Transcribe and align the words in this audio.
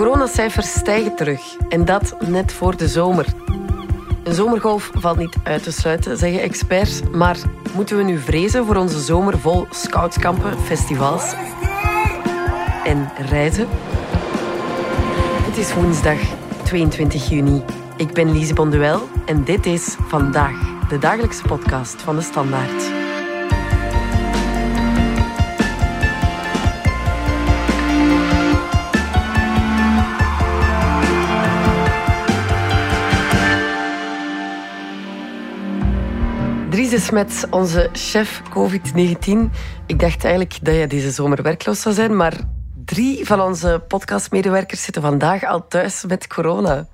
coronacijfers 0.00 0.72
stijgen 0.72 1.16
terug. 1.16 1.56
En 1.68 1.84
dat 1.84 2.16
net 2.28 2.52
voor 2.52 2.76
de 2.76 2.88
zomer. 2.88 3.26
Een 4.22 4.34
zomergolf 4.34 4.90
valt 4.94 5.18
niet 5.18 5.36
uit 5.42 5.62
te 5.62 5.72
sluiten, 5.72 6.16
zeggen 6.16 6.40
experts. 6.40 7.00
Maar 7.12 7.36
moeten 7.74 7.96
we 7.96 8.02
nu 8.02 8.18
vrezen 8.18 8.66
voor 8.66 8.76
onze 8.76 9.00
zomer 9.00 9.38
vol 9.38 9.66
scoutskampen, 9.70 10.58
festivals 10.58 11.34
en 12.84 13.12
reizen? 13.28 13.66
Het 15.46 15.56
is 15.56 15.74
woensdag 15.74 16.18
22 16.62 17.28
juni. 17.28 17.62
Ik 17.96 18.12
ben 18.12 18.32
Lise 18.32 18.54
Bonduel 18.54 19.08
en 19.26 19.44
dit 19.44 19.66
is 19.66 19.96
Vandaag, 20.08 20.88
de 20.88 20.98
dagelijkse 20.98 21.42
podcast 21.42 22.02
van 22.02 22.16
de 22.16 22.22
Standaard. 22.22 22.99
De 36.90 37.00
Smets, 37.00 37.44
onze 37.50 37.88
chef 37.92 38.42
COVID-19. 38.48 39.50
Ik 39.86 39.98
dacht 39.98 40.24
eigenlijk 40.24 40.58
dat 40.62 40.74
je 40.74 40.86
deze 40.86 41.10
zomer 41.10 41.42
werkloos 41.42 41.80
zou 41.80 41.94
zijn, 41.94 42.16
maar 42.16 42.32
drie 42.84 43.26
van 43.26 43.40
onze 43.40 43.82
podcastmedewerkers 43.88 44.82
zitten 44.82 45.02
vandaag 45.02 45.44
al 45.44 45.68
thuis 45.68 46.04
met 46.04 46.26
corona. 46.26 46.86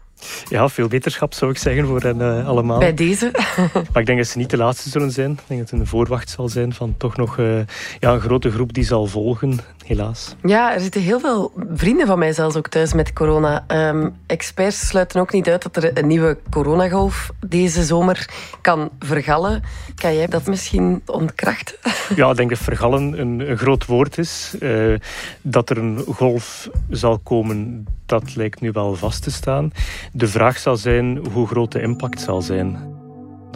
Ja, 0.48 0.68
veel 0.68 0.88
beterschap 0.88 1.34
zou 1.34 1.50
ik 1.50 1.58
zeggen 1.58 1.86
voor 1.86 2.00
hen 2.00 2.20
uh, 2.20 2.48
allemaal. 2.48 2.78
Bij 2.78 2.94
deze. 2.94 3.30
maar 3.92 4.00
ik 4.00 4.06
denk 4.06 4.18
dat 4.18 4.26
ze 4.26 4.38
niet 4.38 4.50
de 4.50 4.56
laatste 4.56 4.88
zullen 4.88 5.10
zijn. 5.10 5.30
Ik 5.30 5.40
denk 5.46 5.60
dat 5.60 5.70
het 5.70 5.80
een 5.80 5.86
voorwacht 5.86 6.30
zal 6.30 6.48
zijn 6.48 6.74
van 6.74 6.94
toch 6.98 7.16
nog 7.16 7.38
uh, 7.38 7.58
ja, 8.00 8.12
een 8.12 8.20
grote 8.20 8.50
groep 8.50 8.72
die 8.72 8.84
zal 8.84 9.06
volgen, 9.06 9.58
helaas. 9.84 10.34
Ja, 10.42 10.74
er 10.74 10.80
zitten 10.80 11.00
heel 11.00 11.20
veel 11.20 11.52
vrienden 11.74 12.06
van 12.06 12.18
mij 12.18 12.32
zelfs 12.32 12.56
ook 12.56 12.68
thuis 12.68 12.92
met 12.92 13.12
corona. 13.12 13.64
Um, 13.68 14.14
experts 14.26 14.86
sluiten 14.88 15.20
ook 15.20 15.32
niet 15.32 15.48
uit 15.48 15.62
dat 15.62 15.76
er 15.76 15.98
een 15.98 16.06
nieuwe 16.06 16.38
coronagolf 16.50 17.30
deze 17.46 17.84
zomer 17.84 18.28
kan 18.60 18.90
vergallen. 18.98 19.62
Kan 19.94 20.14
jij 20.14 20.26
dat 20.26 20.46
misschien 20.46 21.02
ontkrachten? 21.06 21.76
ja, 22.16 22.30
ik 22.30 22.36
denk 22.36 22.50
dat 22.50 22.58
vergallen 22.58 23.20
een, 23.20 23.50
een 23.50 23.58
groot 23.58 23.86
woord 23.86 24.18
is. 24.18 24.54
Uh, 24.60 24.98
dat 25.42 25.70
er 25.70 25.78
een 25.78 26.04
golf 26.08 26.68
zal 26.90 27.18
komen, 27.18 27.86
dat 28.06 28.36
lijkt 28.36 28.60
nu 28.60 28.72
wel 28.72 28.94
vast 28.94 29.22
te 29.22 29.30
staan. 29.30 29.72
De 30.12 30.28
vraag 30.28 30.58
zal 30.58 30.76
zijn 30.76 31.26
hoe 31.32 31.46
groot 31.46 31.72
de 31.72 31.80
impact 31.80 32.20
zal 32.20 32.42
zijn. 32.42 32.94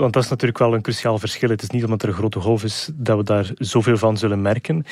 Want 0.00 0.12
dat 0.12 0.22
is 0.22 0.28
natuurlijk 0.28 0.58
wel 0.58 0.74
een 0.74 0.82
cruciaal 0.82 1.18
verschil. 1.18 1.48
Het 1.48 1.62
is 1.62 1.70
niet 1.70 1.84
omdat 1.84 2.02
er 2.02 2.08
een 2.08 2.14
grote 2.14 2.40
golf 2.40 2.64
is 2.64 2.90
dat 2.94 3.16
we 3.16 3.24
daar 3.24 3.50
zoveel 3.54 3.96
van 3.96 4.16
zullen 4.16 4.42
merken. 4.42 4.84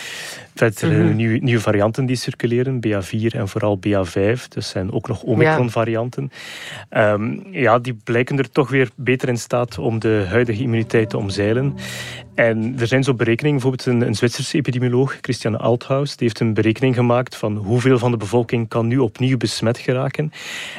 Er 0.54 0.70
zijn 0.74 0.92
mm 0.92 1.06
-hmm. 1.06 1.16
nieuwe, 1.16 1.38
nieuwe, 1.38 1.60
varianten 1.60 2.06
die 2.06 2.16
circuleren, 2.16 2.80
BA4 2.86 3.34
en 3.36 3.48
vooral 3.48 3.78
BA5. 3.86 4.48
Dus 4.48 4.68
zijn 4.68 4.92
ook 4.92 5.08
nog 5.08 5.22
Omicron-varianten. 5.22 6.30
Ja. 6.90 7.12
Um, 7.12 7.46
ja, 7.50 7.78
die 7.78 7.96
blijken 8.04 8.38
er 8.38 8.50
toch 8.50 8.70
weer 8.70 8.90
beter 8.94 9.28
in 9.28 9.38
staat 9.38 9.78
om 9.78 9.98
de 9.98 10.24
huidige 10.28 10.62
immuniteit 10.62 11.10
te 11.10 11.18
omzeilen. 11.18 11.74
En 12.38 12.74
er 12.78 12.86
zijn 12.86 13.04
zo 13.04 13.14
berekeningen, 13.14 13.60
bijvoorbeeld 13.60 13.86
een, 13.86 14.08
een 14.08 14.14
Zwitserse 14.14 14.56
epidemioloog, 14.56 15.18
Christian 15.20 15.58
Althaus, 15.58 16.16
die 16.16 16.26
heeft 16.26 16.40
een 16.40 16.54
berekening 16.54 16.94
gemaakt 16.94 17.36
van 17.36 17.56
hoeveel 17.56 17.98
van 17.98 18.10
de 18.10 18.16
bevolking 18.16 18.68
kan 18.68 18.86
nu 18.86 18.98
opnieuw 18.98 19.36
besmet 19.36 19.78
geraken. 19.78 20.32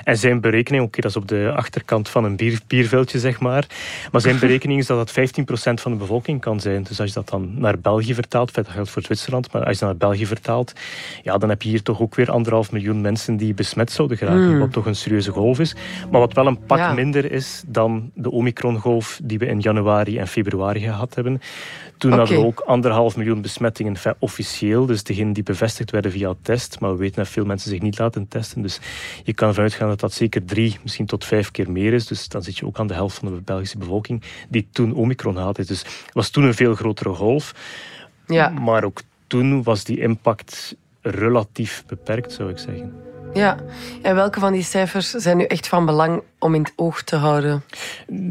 En 0.03 0.17
zijn 0.17 0.41
berekening, 0.41 0.83
oké, 0.83 0.97
okay, 0.97 1.11
dat 1.11 1.11
is 1.11 1.17
op 1.17 1.27
de 1.27 1.52
achterkant 1.55 2.09
van 2.09 2.23
een 2.23 2.35
bier, 2.35 2.59
bierveldje, 2.67 3.19
zeg 3.19 3.39
maar. 3.39 3.65
Maar 4.11 4.21
zijn 4.21 4.39
berekening 4.45 4.80
is 4.80 4.85
dat 4.87 5.13
dat 5.13 5.30
15% 5.30 5.43
van 5.73 5.91
de 5.91 5.97
bevolking 5.97 6.41
kan 6.41 6.59
zijn. 6.59 6.83
Dus 6.83 6.99
als 6.99 7.07
je 7.07 7.15
dat 7.15 7.30
dan 7.30 7.52
naar 7.55 7.80
België 7.80 8.13
vertaalt, 8.13 8.53
dat 8.53 8.67
geldt 8.67 8.89
voor 8.89 9.02
Zwitserland, 9.02 9.52
maar 9.52 9.63
als 9.63 9.80
je 9.80 9.85
dat 9.85 9.89
naar 9.89 10.09
België 10.09 10.25
vertaalt, 10.25 10.73
ja, 11.23 11.37
dan 11.37 11.49
heb 11.49 11.61
je 11.61 11.69
hier 11.69 11.83
toch 11.83 12.02
ook 12.02 12.15
weer 12.15 12.31
anderhalf 12.31 12.71
miljoen 12.71 13.02
mensen 13.02 13.37
die 13.37 13.53
besmet 13.53 13.91
zouden 13.91 14.17
geraken, 14.17 14.53
mm. 14.53 14.59
wat 14.59 14.71
toch 14.71 14.85
een 14.85 14.95
serieuze 14.95 15.31
golf 15.31 15.59
is. 15.59 15.75
Maar 16.11 16.19
wat 16.19 16.33
wel 16.33 16.47
een 16.47 16.65
pak 16.65 16.77
ja. 16.77 16.93
minder 16.93 17.31
is 17.31 17.63
dan 17.67 18.11
de 18.13 18.31
Omicron-golf 18.31 19.19
die 19.23 19.39
we 19.39 19.45
in 19.45 19.59
januari 19.59 20.17
en 20.17 20.27
februari 20.27 20.80
gehad 20.80 21.15
hebben. 21.15 21.42
Toen 21.99 22.14
okay. 22.14 22.26
hadden 22.26 22.42
we 22.42 22.48
ook 22.48 22.60
anderhalf 22.60 23.15
miljoen 23.15 23.42
besmettingen 23.42 23.95
officieel, 24.20 24.86
dus 24.86 25.04
degenen 25.04 25.33
die 25.33 25.43
bevestigd 25.43 25.92
werden 25.92 26.11
via 26.11 26.33
test. 26.42 26.80
Maar 26.80 26.92
we 26.92 26.98
weten 26.98 27.15
dat 27.15 27.27
veel 27.27 27.45
mensen 27.45 27.70
zich 27.70 27.82
niet 27.82 27.99
laten 27.99 28.27
testen. 28.27 28.61
Dus 28.61 28.80
je 29.23 29.33
kan 29.33 29.48
ervan 29.48 29.64
uitgaan 29.64 29.87
dat 29.87 29.99
dat 29.99 30.14
zeker 30.14 30.45
drie, 30.45 30.77
misschien 30.83 31.05
tot 31.05 31.26
vijf 31.26 31.52
keer 31.52 31.71
meer 31.71 31.93
is. 31.93 32.08
Dus 32.08 32.27
dan 32.27 32.43
zit 32.43 32.58
je 32.58 32.65
ook 32.65 32.80
aan 32.80 32.87
de 32.87 32.93
helft 32.93 33.17
van 33.17 33.33
de 33.33 33.42
Belgische 33.42 33.77
bevolking 33.77 34.23
die 34.49 34.67
toen 34.71 34.93
Omicron 34.93 35.37
had. 35.37 35.55
Dus 35.55 35.70
het 35.70 36.14
was 36.14 36.30
toen 36.30 36.43
een 36.43 36.54
veel 36.54 36.76
grotere 36.76 37.14
golf. 37.14 37.54
Ja. 38.27 38.49
Maar 38.49 38.83
ook 38.83 39.02
toen 39.27 39.64
was 39.64 39.83
die 39.83 39.99
impact 39.99 40.76
relatief 41.02 41.83
beperkt, 41.87 42.31
zou 42.31 42.49
ik 42.49 42.58
zeggen. 42.58 42.93
Ja, 43.34 43.58
en 44.02 44.16
welke 44.16 44.40
van 44.40 44.54
die 44.54 44.64
cijfers 44.64 45.10
zijn 45.10 45.38
nu 45.38 45.44
echt 45.44 45.67
van 45.67 45.86
belang 45.86 46.22
om 46.40 46.56
in 46.56 46.62
het 46.62 46.73
oog 46.76 47.02
te 47.02 47.16
houden? 47.16 47.64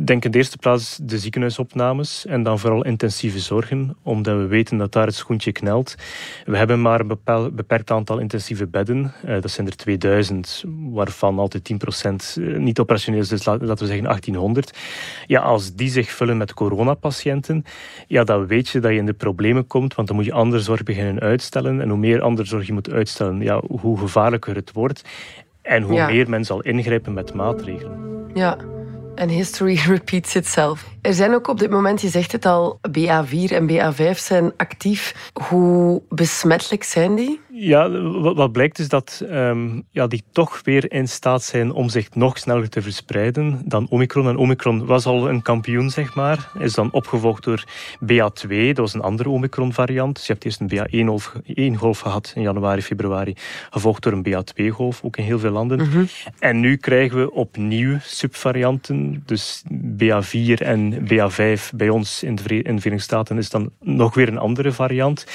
Denk 0.05 0.25
in 0.25 0.31
de 0.31 0.39
eerste 0.39 0.57
plaats 0.57 0.99
de 1.03 1.19
ziekenhuisopnames 1.19 2.27
en 2.27 2.43
dan 2.43 2.59
vooral 2.59 2.85
intensieve 2.85 3.39
zorgen, 3.39 3.97
omdat 4.03 4.37
we 4.37 4.47
weten 4.47 4.79
dat 4.79 4.93
daar 4.93 5.07
het 5.07 5.15
schoentje 5.15 5.53
knelt. 5.53 5.95
We 6.45 6.57
hebben 6.57 6.83
maar 6.83 7.01
een 7.01 7.55
beperkt 7.55 7.91
aantal 7.91 8.19
intensieve 8.19 8.67
bedden. 8.67 9.13
dat 9.41 9.51
zijn 9.51 9.67
er 9.67 9.77
2000, 9.77 10.65
waarvan 10.91 11.39
altijd 11.39 11.71
10% 12.39 12.43
niet 12.57 12.79
operationeel 12.79 13.21
is, 13.21 13.29
dus 13.29 13.45
laten 13.45 13.69
we 13.69 13.87
zeggen 13.87 14.05
1800. 14.05 14.79
Ja, 15.27 15.41
als 15.41 15.75
die 15.75 15.91
zich 15.91 16.11
vullen 16.11 16.37
met 16.37 16.55
coronapatiënten, 16.55 17.65
ja, 18.07 18.25
dan 18.25 18.47
weet 18.47 18.69
je 18.69 18.81
dat 18.81 18.91
je 18.91 18.97
in 18.97 19.07
de 19.07 19.13
problemen 19.13 19.67
komt, 19.67 19.95
want 19.95 20.09
dan 20.09 20.17
moet 20.17 20.27
je 20.27 20.33
andere 20.33 20.63
zorg 20.63 20.83
beginnen 20.83 21.23
uitstellen. 21.23 21.81
En 21.81 21.89
hoe 21.89 21.99
meer 21.99 22.23
andere 22.23 22.49
zorg 22.49 22.67
je 22.67 22.73
moet 22.73 22.91
uitstellen, 22.91 23.41
ja, 23.41 23.63
hoe 23.67 23.99
gevaarlijker 23.99 24.55
het 24.55 24.73
wordt. 24.73 24.87
En 25.62 25.82
hoe 25.82 25.94
Ja. 25.94 26.06
meer 26.06 26.28
men 26.31 26.44
zal 26.44 26.60
ingrijpen 26.62 27.12
met 27.12 27.34
maatregelen. 27.34 28.26
Ja, 28.34 28.56
en 29.15 29.28
history 29.28 29.75
repeats 29.87 30.37
itself. 30.37 30.87
Er 31.09 31.15
zijn 31.15 31.35
ook 31.35 31.49
op 31.49 31.59
dit 31.59 31.71
moment, 31.71 32.01
je 32.01 32.09
zegt 32.09 32.33
het 32.33 32.47
al, 32.47 32.81
BA4 32.99 33.53
en 33.53 33.71
BA5 33.71 34.19
zijn 34.19 34.53
actief. 34.57 35.31
Hoe 35.33 36.03
besmettelijk 36.09 36.83
zijn 36.83 37.15
die? 37.15 37.41
Ja, 37.61 37.91
wat, 38.35 38.53
blijkt 38.53 38.79
is 38.79 38.89
dat 38.89 39.25
ehm, 39.31 39.81
ja, 39.91 40.07
die 40.07 40.25
toch 40.33 40.61
weer 40.65 40.93
in 40.93 41.09
staat 41.09 41.43
zijn 41.43 41.73
om 41.73 41.89
zich 41.89 42.15
nog 42.15 42.39
sneller 42.39 42.69
te 42.69 42.83
verspreiden 42.83 43.63
dan 43.65 43.87
Omicron. 43.91 44.29
En 44.29 44.37
Omicron 44.37 44.87
was 44.87 45.07
al 45.07 45.29
een 45.29 45.43
kampioen, 45.43 45.91
zeg 45.91 46.15
maar. 46.15 46.51
Is 46.59 46.75
dan 46.75 46.93
opgevolgd 46.93 47.45
door 47.45 47.65
BA2, 48.05 48.49
dat 48.49 48.77
was 48.77 48.95
een 48.95 49.01
andere 49.01 49.29
Omicron-variant. 49.29 50.15
Dus 50.15 50.27
je 50.27 50.33
hebt 50.33 50.45
eerst 50.45 50.61
een 50.61 50.71
BA1-golf 51.75 51.99
gehad 51.99 52.33
in 52.35 52.43
januari, 52.43 52.83
februari, 52.83 53.35
gevolgd 53.71 54.03
door 54.03 54.13
een 54.13 54.27
BA2-golf, 54.27 55.01
ook 55.05 55.17
in 55.17 55.25
heel 55.25 55.39
veel 55.39 55.51
landen. 55.53 56.09
En 56.39 56.61
nu 56.61 56.77
krijgen 56.77 57.19
we 57.19 57.31
opnieuw 57.31 57.97
subvarianten, 58.03 59.23
dus 59.27 59.63
BA4 59.73 60.55
en 60.59 60.98
BA5 61.01 61.71
bij 61.75 61.89
ons 61.89 62.23
in 62.23 62.35
de 62.35 62.43
Verenigde 62.43 62.99
Staten 62.99 63.39
is 63.39 63.51
dan 63.51 63.71
nog 63.81 64.15
weer 64.15 64.29
een 64.29 64.39
andere 64.39 64.73
variant. 64.73 65.27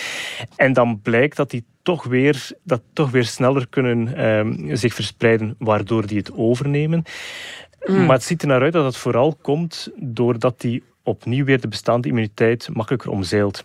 En 0.56 0.74
dan 0.74 1.02
blijkt 1.02 1.36
dat 1.36 1.50
die 1.50 1.66
toch 1.82 2.04
weer, 2.04 2.52
dat 2.64 2.82
toch 2.94 3.12
weer 3.12 3.26
sneller 3.26 3.68
kunnen 3.68 4.16
ehm, 4.16 4.76
zich 4.76 4.94
verspreiden, 4.94 5.56
waardoor 5.58 6.08
die 6.08 6.18
het 6.18 6.34
overnemen. 6.34 7.04
Maar 7.88 8.16
het 8.16 8.24
ziet 8.24 8.42
er 8.42 8.48
naar 8.48 8.62
uit 8.62 8.74
dat 8.74 8.86
het 8.86 8.98
vooral 8.98 9.36
komt 9.42 9.90
doordat 9.96 10.62
die 10.62 10.84
opnieuw 11.04 11.46
weer 11.46 11.62
de 11.62 11.68
bestaande 11.68 12.08
immuniteit 12.08 12.70
makkelijker 12.74 13.10
omzeilt. 13.12 13.64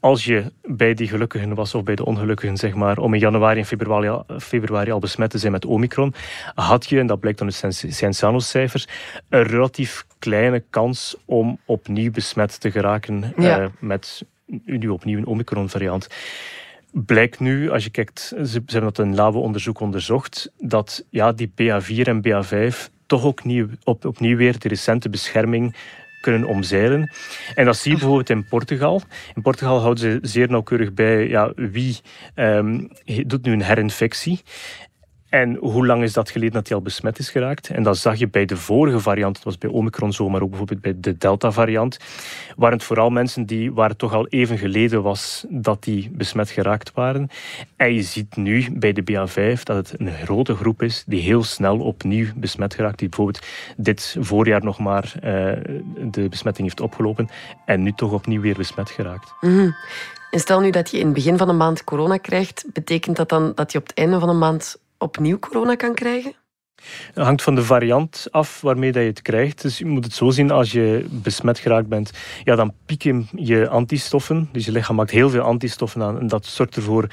Als 0.00 0.24
je 0.24 0.52
bij 0.62 0.94
die 0.94 1.08
gelukkigen 1.08 1.54
was 1.54 1.74
of 1.74 1.82
bij 1.82 1.94
de 1.94 2.04
ongelukkigen, 2.04 2.56
zeg 2.56 2.74
maar, 2.74 2.98
om 2.98 3.14
in 3.14 3.20
januari 3.20 3.58
en 3.60 3.66
februari, 3.66 4.08
al- 4.08 4.26
februari 4.38 4.90
al 4.90 4.98
besmet 4.98 5.30
te 5.30 5.38
zijn 5.38 5.52
met 5.52 5.64
Omicron, 5.64 6.14
had 6.54 6.88
je, 6.88 6.98
en 6.98 7.06
dat 7.06 7.20
blijkt 7.20 7.38
dan 7.38 7.52
uit 7.62 7.84
Cienzano-cijfers, 7.88 8.86
een 9.28 9.42
relatief 9.42 10.04
kleine 10.18 10.62
kans 10.70 11.16
om 11.24 11.58
opnieuw 11.64 12.10
besmet 12.10 12.60
te 12.60 12.70
geraken 12.70 13.32
Ja. 13.36 13.60
eh, 13.60 13.66
met 13.80 14.22
nu 14.64 14.88
opnieuw 14.88 15.18
een 15.18 15.26
Omicron-variant. 15.26 16.06
Blijkt 16.92 17.40
nu, 17.40 17.70
als 17.70 17.84
je 17.84 17.90
kijkt, 17.90 18.20
ze, 18.20 18.44
ze 18.46 18.60
hebben 18.66 18.92
dat 18.94 18.98
in 19.06 19.14
labo-onderzoek 19.14 19.80
onderzocht, 19.80 20.50
dat 20.58 21.04
ja, 21.10 21.32
die 21.32 21.48
BA4 21.48 22.06
en 22.06 22.22
BA5 22.28 22.90
toch 23.06 23.24
ook 23.24 23.44
nieuw, 23.44 23.66
op, 23.84 24.04
opnieuw 24.04 24.36
weer 24.36 24.58
de 24.58 24.68
recente 24.68 25.08
bescherming 25.08 25.74
kunnen 26.24 26.48
omzeilen. 26.48 27.10
En 27.54 27.64
dat 27.64 27.76
zie 27.76 27.90
je 27.90 27.96
bijvoorbeeld 27.98 28.30
in 28.30 28.44
Portugal. 28.48 29.02
In 29.34 29.42
Portugal 29.42 29.80
houden 29.80 30.02
ze 30.02 30.18
zeer 30.28 30.50
nauwkeurig 30.50 30.94
bij 30.94 31.28
ja, 31.28 31.52
wie 31.56 31.98
ehm, 32.34 32.86
doet 33.26 33.44
nu 33.44 33.52
een 33.52 33.62
herinfectie. 33.62 34.40
En 35.34 35.56
hoe 35.60 35.86
lang 35.86 36.02
is 36.02 36.12
dat 36.12 36.30
geleden 36.30 36.54
dat 36.54 36.68
hij 36.68 36.76
al 36.76 36.82
besmet 36.82 37.18
is 37.18 37.30
geraakt? 37.30 37.70
En 37.70 37.82
dat 37.82 37.96
zag 37.96 38.18
je 38.18 38.28
bij 38.28 38.44
de 38.44 38.56
vorige 38.56 39.00
variant, 39.00 39.36
het 39.36 39.44
was 39.44 39.58
bij 39.58 39.70
Omicron 39.70 40.12
zo, 40.12 40.28
maar 40.28 40.42
ook 40.42 40.48
bijvoorbeeld 40.48 40.80
bij 40.80 40.94
de 40.96 41.16
Delta-variant, 41.16 41.98
waren 42.56 42.76
het 42.76 42.86
vooral 42.86 43.10
mensen 43.10 43.46
die, 43.46 43.72
waar 43.72 43.88
het 43.88 43.98
toch 43.98 44.12
al 44.12 44.26
even 44.26 44.58
geleden 44.58 45.02
was 45.02 45.44
dat 45.48 45.82
die 45.82 46.10
besmet 46.12 46.50
geraakt 46.50 46.92
waren. 46.92 47.28
En 47.76 47.94
je 47.94 48.02
ziet 48.02 48.36
nu 48.36 48.66
bij 48.72 48.92
de 48.92 49.02
BA5 49.02 49.62
dat 49.62 49.76
het 49.76 50.00
een 50.00 50.12
grote 50.12 50.54
groep 50.54 50.82
is 50.82 51.04
die 51.06 51.20
heel 51.20 51.42
snel 51.42 51.78
opnieuw 51.78 52.26
besmet 52.36 52.74
geraakt, 52.74 52.98
die 52.98 53.08
bijvoorbeeld 53.08 53.44
dit 53.76 54.16
voorjaar 54.20 54.64
nog 54.64 54.78
maar 54.78 55.14
eh, 55.14 55.30
de 56.10 56.28
besmetting 56.28 56.66
heeft 56.66 56.80
opgelopen 56.80 57.28
en 57.66 57.82
nu 57.82 57.92
toch 57.92 58.12
opnieuw 58.12 58.40
weer 58.40 58.56
besmet 58.56 58.90
geraakt. 58.90 59.34
En 60.30 60.40
stel 60.40 60.60
nu 60.60 60.70
dat 60.70 60.90
je 60.90 60.98
in 60.98 61.04
het 61.04 61.14
begin 61.14 61.38
van 61.38 61.46
de 61.46 61.52
maand 61.52 61.84
corona 61.84 62.16
krijgt, 62.16 62.64
betekent 62.72 63.16
dat 63.16 63.28
dan 63.28 63.52
dat 63.54 63.72
je 63.72 63.78
op 63.78 63.86
het 63.86 63.96
einde 63.98 64.18
van 64.18 64.28
de 64.28 64.34
maand 64.34 64.82
opnieuw 65.04 65.38
corona 65.38 65.74
kan 65.74 65.94
krijgen? 65.94 66.34
Het 67.14 67.24
hangt 67.24 67.42
van 67.42 67.54
de 67.54 67.64
variant 67.64 68.26
af 68.30 68.60
waarmee 68.60 68.92
dat 68.92 69.02
je 69.02 69.08
het 69.08 69.22
krijgt. 69.22 69.62
Dus 69.62 69.78
je 69.78 69.86
moet 69.86 70.04
het 70.04 70.14
zo 70.14 70.30
zien, 70.30 70.50
als 70.50 70.72
je 70.72 71.06
besmet 71.10 71.58
geraakt 71.58 71.88
bent, 71.88 72.10
ja, 72.44 72.56
dan 72.56 72.72
pieken 72.86 73.28
je 73.34 73.68
antistoffen. 73.68 74.48
Dus 74.52 74.64
je 74.64 74.72
lichaam 74.72 74.96
maakt 74.96 75.10
heel 75.10 75.30
veel 75.30 75.42
antistoffen 75.42 76.02
aan. 76.02 76.18
En 76.18 76.26
dat 76.26 76.46
zorgt 76.46 76.76
ervoor 76.76 77.08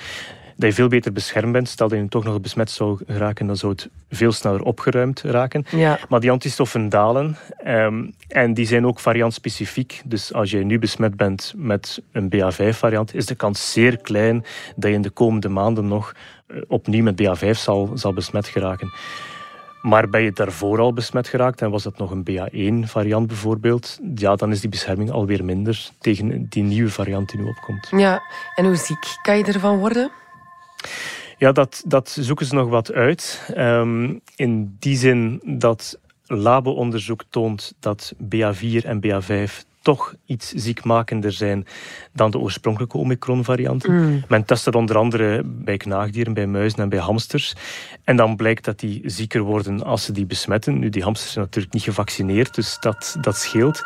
dat 0.55 0.69
je 0.69 0.75
veel 0.75 0.87
beter 0.87 1.11
beschermd 1.11 1.51
bent. 1.51 1.69
Stel 1.69 1.87
dat 1.87 1.99
je 1.99 2.07
toch 2.07 2.23
nog 2.23 2.41
besmet 2.41 2.71
zou 2.71 2.99
geraken, 3.07 3.47
dan 3.47 3.57
zou 3.57 3.71
het 3.71 3.89
veel 4.09 4.31
sneller 4.31 4.61
opgeruimd 4.61 5.21
raken. 5.21 5.65
Ja. 5.69 5.99
Maar 6.09 6.19
die 6.19 6.31
antistoffen 6.31 6.89
dalen 6.89 7.37
ehm, 7.63 8.09
en 8.27 8.53
die 8.53 8.65
zijn 8.65 8.85
ook 8.85 8.99
variantspecifiek. 8.99 10.01
Dus 10.05 10.33
als 10.33 10.51
je 10.51 10.57
nu 10.57 10.79
besmet 10.79 11.15
bent 11.15 11.53
met 11.55 12.01
een 12.11 12.29
BA5-variant, 12.35 13.15
is 13.15 13.25
de 13.25 13.35
kans 13.35 13.71
zeer 13.71 13.97
klein 13.97 14.45
dat 14.75 14.89
je 14.89 14.95
in 14.95 15.01
de 15.01 15.09
komende 15.09 15.49
maanden 15.49 15.87
nog 15.87 16.13
opnieuw 16.67 17.03
met 17.03 17.21
BA5 17.21 17.49
zal, 17.49 17.91
zal 17.93 18.13
besmet 18.13 18.47
geraken. 18.47 18.91
Maar 19.81 20.09
ben 20.09 20.21
je 20.21 20.31
daarvoor 20.31 20.79
al 20.79 20.93
besmet 20.93 21.27
geraakt 21.27 21.61
en 21.61 21.71
was 21.71 21.83
dat 21.83 21.97
nog 21.97 22.11
een 22.11 22.27
BA1-variant 22.29 23.27
bijvoorbeeld, 23.27 23.99
ja, 24.15 24.35
dan 24.35 24.51
is 24.51 24.61
die 24.61 24.69
bescherming 24.69 25.11
alweer 25.11 25.45
minder 25.45 25.89
tegen 25.99 26.45
die 26.49 26.63
nieuwe 26.63 26.89
variant 26.89 27.29
die 27.29 27.39
nu 27.39 27.47
opkomt. 27.47 27.87
Ja, 27.91 28.21
en 28.55 28.65
hoe 28.65 28.75
ziek 28.75 29.17
kan 29.21 29.37
je 29.37 29.43
ervan 29.43 29.77
worden? 29.77 30.11
Ja, 31.37 31.51
dat, 31.51 31.83
dat 31.85 32.17
zoeken 32.19 32.45
ze 32.45 32.55
nog 32.55 32.69
wat 32.69 32.91
uit. 32.91 33.51
Um, 33.57 34.21
in 34.35 34.75
die 34.79 34.97
zin 34.97 35.41
dat 35.43 35.99
labo-onderzoek 36.25 37.23
toont 37.29 37.73
dat 37.79 38.13
BA4 38.23 38.85
en 38.85 39.01
BA5 39.05 39.69
toch 39.81 40.15
iets 40.25 40.51
ziekmakender 40.51 41.31
zijn 41.31 41.67
dan 42.13 42.31
de 42.31 42.39
oorspronkelijke 42.39 42.97
Omicron-varianten. 42.97 43.93
Mm. 43.93 44.23
Men 44.27 44.45
test 44.45 44.65
dat 44.65 44.75
onder 44.75 44.97
andere 44.97 45.41
bij 45.45 45.77
knaagdieren, 45.77 46.33
bij 46.33 46.47
muizen 46.47 46.79
en 46.79 46.89
bij 46.89 46.99
hamsters. 46.99 47.55
En 48.03 48.15
dan 48.15 48.35
blijkt 48.35 48.65
dat 48.65 48.79
die 48.79 49.01
zieker 49.05 49.41
worden 49.41 49.83
als 49.83 50.05
ze 50.05 50.11
die 50.11 50.25
besmetten. 50.25 50.79
Nu, 50.79 50.89
die 50.89 51.03
hamsters 51.03 51.31
zijn 51.31 51.45
natuurlijk 51.45 51.73
niet 51.73 51.83
gevaccineerd, 51.83 52.55
dus 52.55 52.77
dat, 52.79 53.17
dat 53.21 53.37
scheelt. 53.37 53.83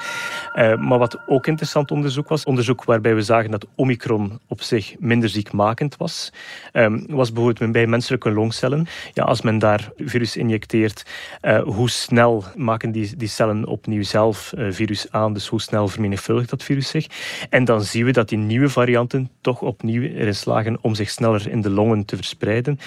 Uh, 0.55 0.75
maar 0.75 0.99
wat 0.99 1.19
ook 1.27 1.47
interessant 1.47 1.91
onderzoek 1.91 2.29
was, 2.29 2.43
onderzoek 2.43 2.83
waarbij 2.83 3.15
we 3.15 3.21
zagen 3.21 3.51
dat 3.51 3.67
Omicron 3.75 4.39
op 4.47 4.61
zich 4.61 4.95
minder 4.99 5.29
ziekmakend 5.29 5.97
was, 5.97 6.31
um, 6.73 7.05
was 7.09 7.31
bijvoorbeeld 7.31 7.71
bij 7.71 7.87
menselijke 7.87 8.31
longcellen. 8.31 8.87
Ja, 9.13 9.23
als 9.23 9.41
men 9.41 9.59
daar 9.59 9.91
virus 9.97 10.37
injecteert, 10.37 11.05
uh, 11.41 11.61
hoe 11.61 11.89
snel 11.89 12.43
maken 12.55 12.91
die, 12.91 13.15
die 13.15 13.27
cellen 13.27 13.65
opnieuw 13.65 14.03
zelf 14.03 14.53
uh, 14.57 14.71
virus 14.71 15.11
aan, 15.11 15.33
dus 15.33 15.47
hoe 15.47 15.61
snel 15.61 15.84
vermenigvuldigt 15.87 16.49
dat 16.49 16.63
virus 16.63 16.87
zich. 16.87 17.07
En 17.49 17.65
dan 17.65 17.81
zien 17.83 18.05
we 18.05 18.11
dat 18.11 18.29
die 18.29 18.37
nieuwe 18.37 18.69
varianten 18.69 19.29
toch 19.41 19.61
opnieuw 19.61 20.01
erin 20.01 20.35
slagen 20.35 20.77
om 20.81 20.95
zich 20.95 21.09
sneller 21.09 21.49
in 21.49 21.61
de 21.61 21.69
longen 21.69 22.05
te 22.05 22.15
verspreiden. 22.15 22.79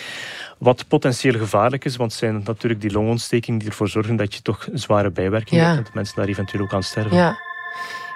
Wat 0.59 0.85
potentieel 0.89 1.39
gevaarlijk 1.39 1.85
is, 1.85 1.97
want 1.97 2.11
het 2.11 2.21
zijn 2.21 2.43
natuurlijk 2.45 2.81
die 2.81 2.93
longontstekingen 2.93 3.59
die 3.61 3.69
ervoor 3.69 3.89
zorgen 3.89 4.17
dat 4.17 4.35
je 4.35 4.43
toch 4.43 4.69
zware 4.73 5.11
bijwerkingen 5.11 5.63
Ja. 5.65 5.67
hebt 5.69 5.79
en 5.79 5.85
dat 5.85 5.95
mensen 5.95 6.17
daar 6.17 6.29
eventueel 6.29 6.63
ook 6.63 6.73
aan 6.73 6.83
sterven. 6.83 7.17
Ja. 7.17 7.39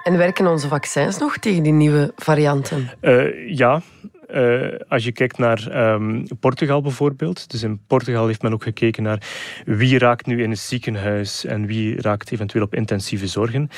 En 0.03 0.17
werken 0.17 0.47
onze 0.47 0.69
vaccins 0.69 1.19
nog 1.19 1.37
tegen 1.39 1.63
die 1.63 1.73
nieuwe 1.73 2.13
varianten? 2.17 2.91
Eh, 3.01 3.49
ja, 3.57 3.83
eh, 4.33 4.81
als 4.89 5.05
je 5.05 5.13
kijkt 5.13 5.39
naar 5.39 5.69
ehm, 5.69 6.25
Portugal 6.41 6.81
bijvoorbeeld. 6.81 7.51
Dus 7.51 7.63
in 7.63 7.81
Portugal 7.87 8.27
heeft 8.27 8.43
men 8.43 8.53
ook 8.53 8.63
gekeken 8.63 9.03
naar 9.03 9.23
wie 9.65 9.99
raakt 9.99 10.27
nu 10.27 10.43
in 10.43 10.51
het 10.51 10.59
ziekenhuis 10.59 11.45
en 11.45 11.67
wie 11.67 12.01
raakt 12.01 12.33
eventueel 12.33 12.65
op 12.65 12.75
intensieve 12.75 13.27
zorgen. 13.27 13.69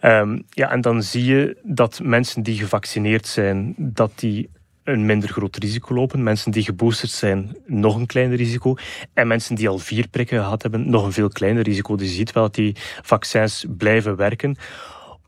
Ehm, 0.00 0.40
ja, 0.48 0.70
en 0.70 0.80
dan 0.80 1.02
zie 1.02 1.24
je 1.24 1.56
dat 1.62 2.00
mensen 2.02 2.42
die 2.42 2.58
gevaccineerd 2.58 3.26
zijn, 3.26 3.74
dat 3.76 4.12
die 4.14 4.50
een 4.84 5.06
minder 5.06 5.28
groot 5.28 5.56
risico 5.56 5.94
lopen. 5.94 6.22
Mensen 6.22 6.52
die 6.52 6.64
geboosterd 6.64 7.10
zijn, 7.10 7.56
nog 7.66 7.96
een 7.96 8.06
kleiner 8.06 8.36
risico. 8.36 8.74
En 9.14 9.26
mensen 9.26 9.54
die 9.54 9.68
al 9.68 9.78
vier 9.78 10.08
prikken 10.08 10.38
gehad 10.38 10.62
hebben, 10.62 10.90
nog 10.90 11.04
een 11.04 11.12
veel 11.12 11.28
kleiner 11.28 11.62
risico. 11.62 11.96
Dus 11.96 12.08
je 12.08 12.14
ziet 12.14 12.32
wel 12.32 12.42
dat 12.42 12.54
die 12.54 12.76
vaccins 13.02 13.66
blijven 13.76 14.16
werken. 14.16 14.56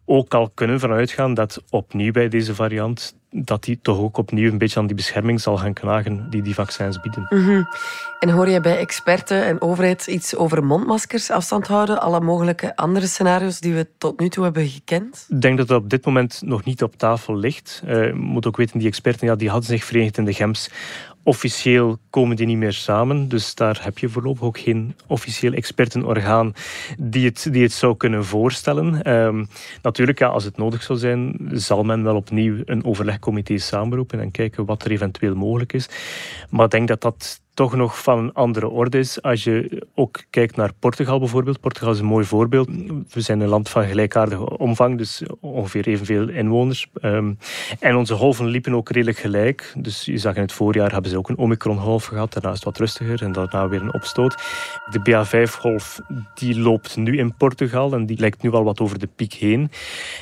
Ook 0.04 0.34
al 0.34 0.50
kunnen 0.50 0.76
we 0.76 0.82
vanuit 0.82 1.00
uitgaan 1.00 1.34
dat 1.34 1.62
opnieuw 1.70 2.12
bij 2.12 2.28
deze 2.28 2.54
variant 2.54 3.16
dat 3.36 3.64
die 3.64 3.78
toch 3.82 3.98
ook 3.98 4.16
opnieuw 4.16 4.50
een 4.50 4.58
beetje 4.58 4.80
aan 4.80 4.86
die 4.86 4.96
bescherming 4.96 5.40
zal 5.40 5.56
gaan 5.56 5.72
knagen 5.72 6.30
die 6.30 6.42
die 6.42 6.54
vaccins 6.54 7.00
bieden. 7.00 7.26
Mhm. 7.28 7.62
En 8.20 8.30
hoor 8.30 8.48
je 8.48 8.60
bij 8.60 8.78
experten 8.78 9.44
en 9.44 9.60
overheid 9.60 10.06
iets 10.06 10.36
over 10.36 10.64
mondmaskers, 10.64 11.30
afstand 11.30 11.66
houden, 11.66 12.00
alle 12.00 12.20
mogelijke 12.20 12.76
andere 12.76 13.06
scenario's 13.06 13.60
die 13.60 13.74
we 13.74 13.86
tot 13.98 14.20
nu 14.20 14.28
toe 14.28 14.44
hebben 14.44 14.68
gekend? 14.68 15.26
Ik 15.28 15.40
denk 15.40 15.58
dat 15.58 15.68
dat 15.68 15.82
op 15.82 15.90
dit 15.90 16.04
moment 16.04 16.42
nog 16.44 16.64
niet 16.64 16.82
op 16.82 16.96
tafel 16.96 17.36
ligt. 17.36 17.82
Uh, 17.86 18.06
je 18.06 18.14
moet 18.14 18.46
ook 18.46 18.56
weten, 18.56 18.78
die 18.78 18.88
experten 18.88 19.26
ja, 19.26 19.34
die 19.34 19.50
hadden 19.50 19.68
zich 19.68 19.84
verenigd 19.84 20.18
in 20.18 20.24
de 20.24 20.32
GEMS. 20.32 20.70
Officieel 21.26 21.98
komen 22.10 22.36
die 22.36 22.46
niet 22.46 22.58
meer 22.58 22.72
samen, 22.72 23.28
dus 23.28 23.54
daar 23.54 23.80
heb 23.82 23.98
je 23.98 24.08
voorlopig 24.08 24.42
ook 24.42 24.58
geen 24.58 24.96
officieel 25.06 25.52
expertenorgaan 25.52 26.52
die 26.98 27.24
het, 27.24 27.48
die 27.50 27.62
het 27.62 27.72
zou 27.72 27.96
kunnen 27.96 28.24
voorstellen. 28.24 29.12
Um, 29.12 29.48
natuurlijk, 29.82 30.18
ja, 30.18 30.26
als 30.26 30.44
het 30.44 30.56
nodig 30.56 30.82
zou 30.82 30.98
zijn, 30.98 31.50
zal 31.52 31.82
men 31.82 32.02
wel 32.02 32.16
opnieuw 32.16 32.56
een 32.64 32.84
overlegcomité 32.84 33.58
samenroepen 33.58 34.20
en 34.20 34.30
kijken 34.30 34.64
wat 34.64 34.84
er 34.84 34.90
eventueel 34.90 35.34
mogelijk 35.34 35.72
is. 35.72 35.88
Maar 36.50 36.64
ik 36.64 36.70
denk 36.70 36.88
dat 36.88 37.00
dat 37.00 37.42
toch 37.54 37.74
nog 37.76 38.02
van 38.02 38.18
een 38.18 38.32
andere 38.32 38.68
orde 38.68 38.98
is. 38.98 39.22
Als 39.22 39.44
je 39.44 39.86
ook 39.94 40.22
kijkt 40.30 40.56
naar 40.56 40.72
Portugal 40.78 41.18
bijvoorbeeld. 41.18 41.60
Portugal 41.60 41.92
is 41.92 41.98
een 41.98 42.04
mooi 42.04 42.24
voorbeeld. 42.24 42.68
We 43.10 43.20
zijn 43.20 43.40
een 43.40 43.48
land 43.48 43.68
van 43.68 43.84
gelijkaardige 43.84 44.58
omvang, 44.58 44.98
dus 44.98 45.22
ongeveer 45.40 45.86
evenveel 45.86 46.28
inwoners. 46.28 46.86
Um, 47.02 47.38
en 47.80 47.96
onze 47.96 48.14
golven 48.14 48.46
liepen 48.46 48.74
ook 48.74 48.90
redelijk 48.90 49.18
gelijk. 49.18 49.72
Dus 49.76 50.04
je 50.04 50.18
zag 50.18 50.34
in 50.34 50.42
het 50.42 50.52
voorjaar 50.52 50.92
hebben 50.92 51.10
ze 51.10 51.18
ook 51.18 51.28
een 51.28 51.38
Omicron-golf 51.38 52.04
gehad. 52.04 52.32
Daarna 52.32 52.48
is 52.48 52.54
het 52.54 52.64
wat 52.64 52.78
rustiger 52.78 53.22
en 53.22 53.32
daarna 53.32 53.68
weer 53.68 53.82
een 53.82 53.94
opstoot. 53.94 54.34
De 54.90 55.00
BA5-golf 55.00 56.00
die 56.34 56.60
loopt 56.60 56.96
nu 56.96 57.18
in 57.18 57.36
Portugal 57.36 57.92
en 57.92 58.06
die 58.06 58.18
lijkt 58.18 58.42
nu 58.42 58.52
al 58.52 58.64
wat 58.64 58.80
over 58.80 58.98
de 58.98 59.08
piek 59.16 59.32
heen. 59.32 59.70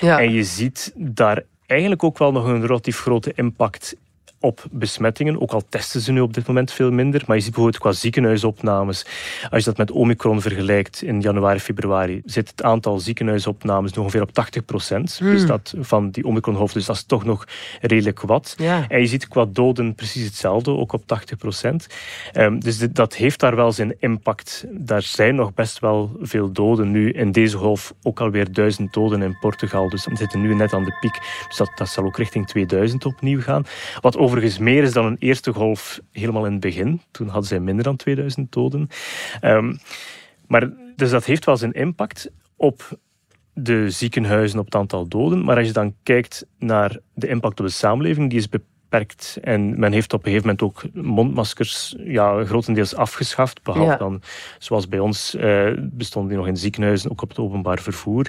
Ja. 0.00 0.20
En 0.20 0.32
je 0.32 0.44
ziet 0.44 0.92
daar 0.96 1.42
eigenlijk 1.66 2.04
ook 2.04 2.18
wel 2.18 2.32
nog 2.32 2.46
een 2.46 2.66
relatief 2.66 3.00
grote 3.00 3.32
impact 3.34 3.96
op 4.42 4.64
besmettingen. 4.70 5.40
Ook 5.40 5.52
al 5.52 5.62
testen 5.68 6.00
ze 6.00 6.12
nu 6.12 6.20
op 6.20 6.34
dit 6.34 6.46
moment 6.46 6.72
veel 6.72 6.90
minder. 6.90 7.22
Maar 7.26 7.36
je 7.36 7.42
ziet 7.42 7.52
bijvoorbeeld 7.52 7.82
qua 7.82 7.92
ziekenhuisopnames. 7.92 9.06
Als 9.50 9.64
je 9.64 9.68
dat 9.68 9.78
met 9.78 9.90
Omicron 9.90 10.40
vergelijkt 10.40 11.02
in 11.02 11.20
januari, 11.20 11.58
februari, 11.58 12.22
zit 12.24 12.50
het 12.50 12.62
aantal 12.62 12.98
ziekenhuisopnames 12.98 13.92
nog 13.92 14.04
ongeveer 14.04 14.22
op 14.22 14.32
80 14.32 14.64
procent. 14.64 15.18
Hmm. 15.18 15.30
Dus 15.30 15.46
dat 15.46 15.74
van 15.78 16.10
die 16.10 16.26
Omicron-golf. 16.26 16.72
Dus 16.72 16.86
dat 16.86 16.96
is 16.96 17.04
toch 17.04 17.24
nog 17.24 17.44
redelijk 17.80 18.20
wat. 18.20 18.54
Ja. 18.58 18.84
En 18.88 19.00
je 19.00 19.06
ziet 19.06 19.28
qua 19.28 19.44
doden 19.48 19.94
precies 19.94 20.24
hetzelfde, 20.24 20.70
ook 20.70 20.92
op 20.92 21.06
80 21.06 21.36
procent. 21.36 21.86
Um, 22.32 22.60
dus 22.60 22.78
dit, 22.78 22.94
dat 22.94 23.14
heeft 23.14 23.40
daar 23.40 23.56
wel 23.56 23.72
zijn 23.72 23.96
impact. 23.98 24.64
Daar 24.70 25.02
zijn 25.02 25.34
nog 25.34 25.54
best 25.54 25.78
wel 25.78 26.16
veel 26.20 26.52
doden. 26.52 26.90
Nu 26.90 27.10
in 27.10 27.32
deze 27.32 27.56
golf 27.56 27.94
ook 28.02 28.20
alweer 28.20 28.52
duizend 28.52 28.92
doden 28.92 29.22
in 29.22 29.38
Portugal. 29.40 29.88
Dus 29.88 30.06
we 30.06 30.16
zitten 30.16 30.40
nu 30.40 30.54
net 30.54 30.72
aan 30.72 30.84
de 30.84 30.96
piek. 31.00 31.18
Dus 31.48 31.56
dat, 31.56 31.70
dat 31.74 31.88
zal 31.88 32.04
ook 32.04 32.16
richting 32.16 32.46
2000 32.46 33.04
opnieuw 33.04 33.40
gaan. 33.40 33.66
Wat 34.00 34.16
overigens 34.32 34.58
meer 34.58 34.82
is 34.82 34.92
dan 34.92 35.04
een 35.04 35.16
eerste 35.18 35.52
golf 35.52 36.00
helemaal 36.12 36.46
in 36.46 36.52
het 36.52 36.60
begin. 36.60 37.00
Toen 37.10 37.26
hadden 37.26 37.48
zij 37.48 37.60
minder 37.60 37.84
dan 37.84 37.96
2000 37.96 38.52
doden. 38.52 38.88
Um, 39.44 39.78
maar 40.46 40.70
dus 40.96 41.10
dat 41.10 41.24
heeft 41.24 41.44
wel 41.44 41.56
zijn 41.56 41.72
impact 41.72 42.30
op 42.56 42.98
de 43.54 43.90
ziekenhuizen, 43.90 44.58
op 44.58 44.64
het 44.64 44.74
aantal 44.74 45.08
doden. 45.08 45.44
Maar 45.44 45.56
als 45.56 45.66
je 45.66 45.72
dan 45.72 45.94
kijkt 46.02 46.46
naar 46.58 46.98
de 47.14 47.28
impact 47.28 47.60
op 47.60 47.66
de 47.66 47.72
samenleving, 47.72 48.30
die 48.30 48.38
is 48.38 48.48
beperkt. 48.48 49.38
En 49.42 49.78
men 49.80 49.92
heeft 49.92 50.12
op 50.12 50.18
een 50.18 50.32
gegeven 50.32 50.46
moment 50.46 50.62
ook 50.62 50.82
mondmaskers 51.04 51.96
ja, 51.98 52.44
grotendeels 52.44 52.94
afgeschaft. 52.94 53.62
Behalve 53.62 53.90
Ja. 53.90 53.96
dan, 53.96 54.22
zoals 54.58 54.88
bij 54.88 54.98
ons, 54.98 55.34
eh, 55.34 55.70
bestonden 55.78 56.30
die 56.30 56.38
nog 56.38 56.48
in 56.48 56.56
ziekenhuizen, 56.56 57.10
ook 57.10 57.22
op 57.22 57.28
het 57.28 57.38
openbaar 57.38 57.78
vervoer. 57.80 58.26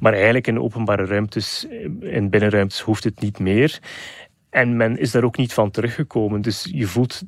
Maar 0.00 0.12
eigenlijk 0.12 0.46
in 0.46 0.60
openbare 0.60 1.04
ruimtes, 1.04 1.66
in 2.00 2.30
binnenruimtes, 2.30 2.80
hoeft 2.80 3.04
het 3.04 3.20
niet 3.20 3.38
meer. 3.38 3.80
En 4.50 4.76
men 4.76 4.98
is 4.98 5.10
daar 5.10 5.24
ook 5.24 5.36
niet 5.36 5.52
van 5.52 5.70
teruggekomen. 5.70 6.40
Dus 6.40 6.68
je 6.72 6.86
voelt, 6.86 7.22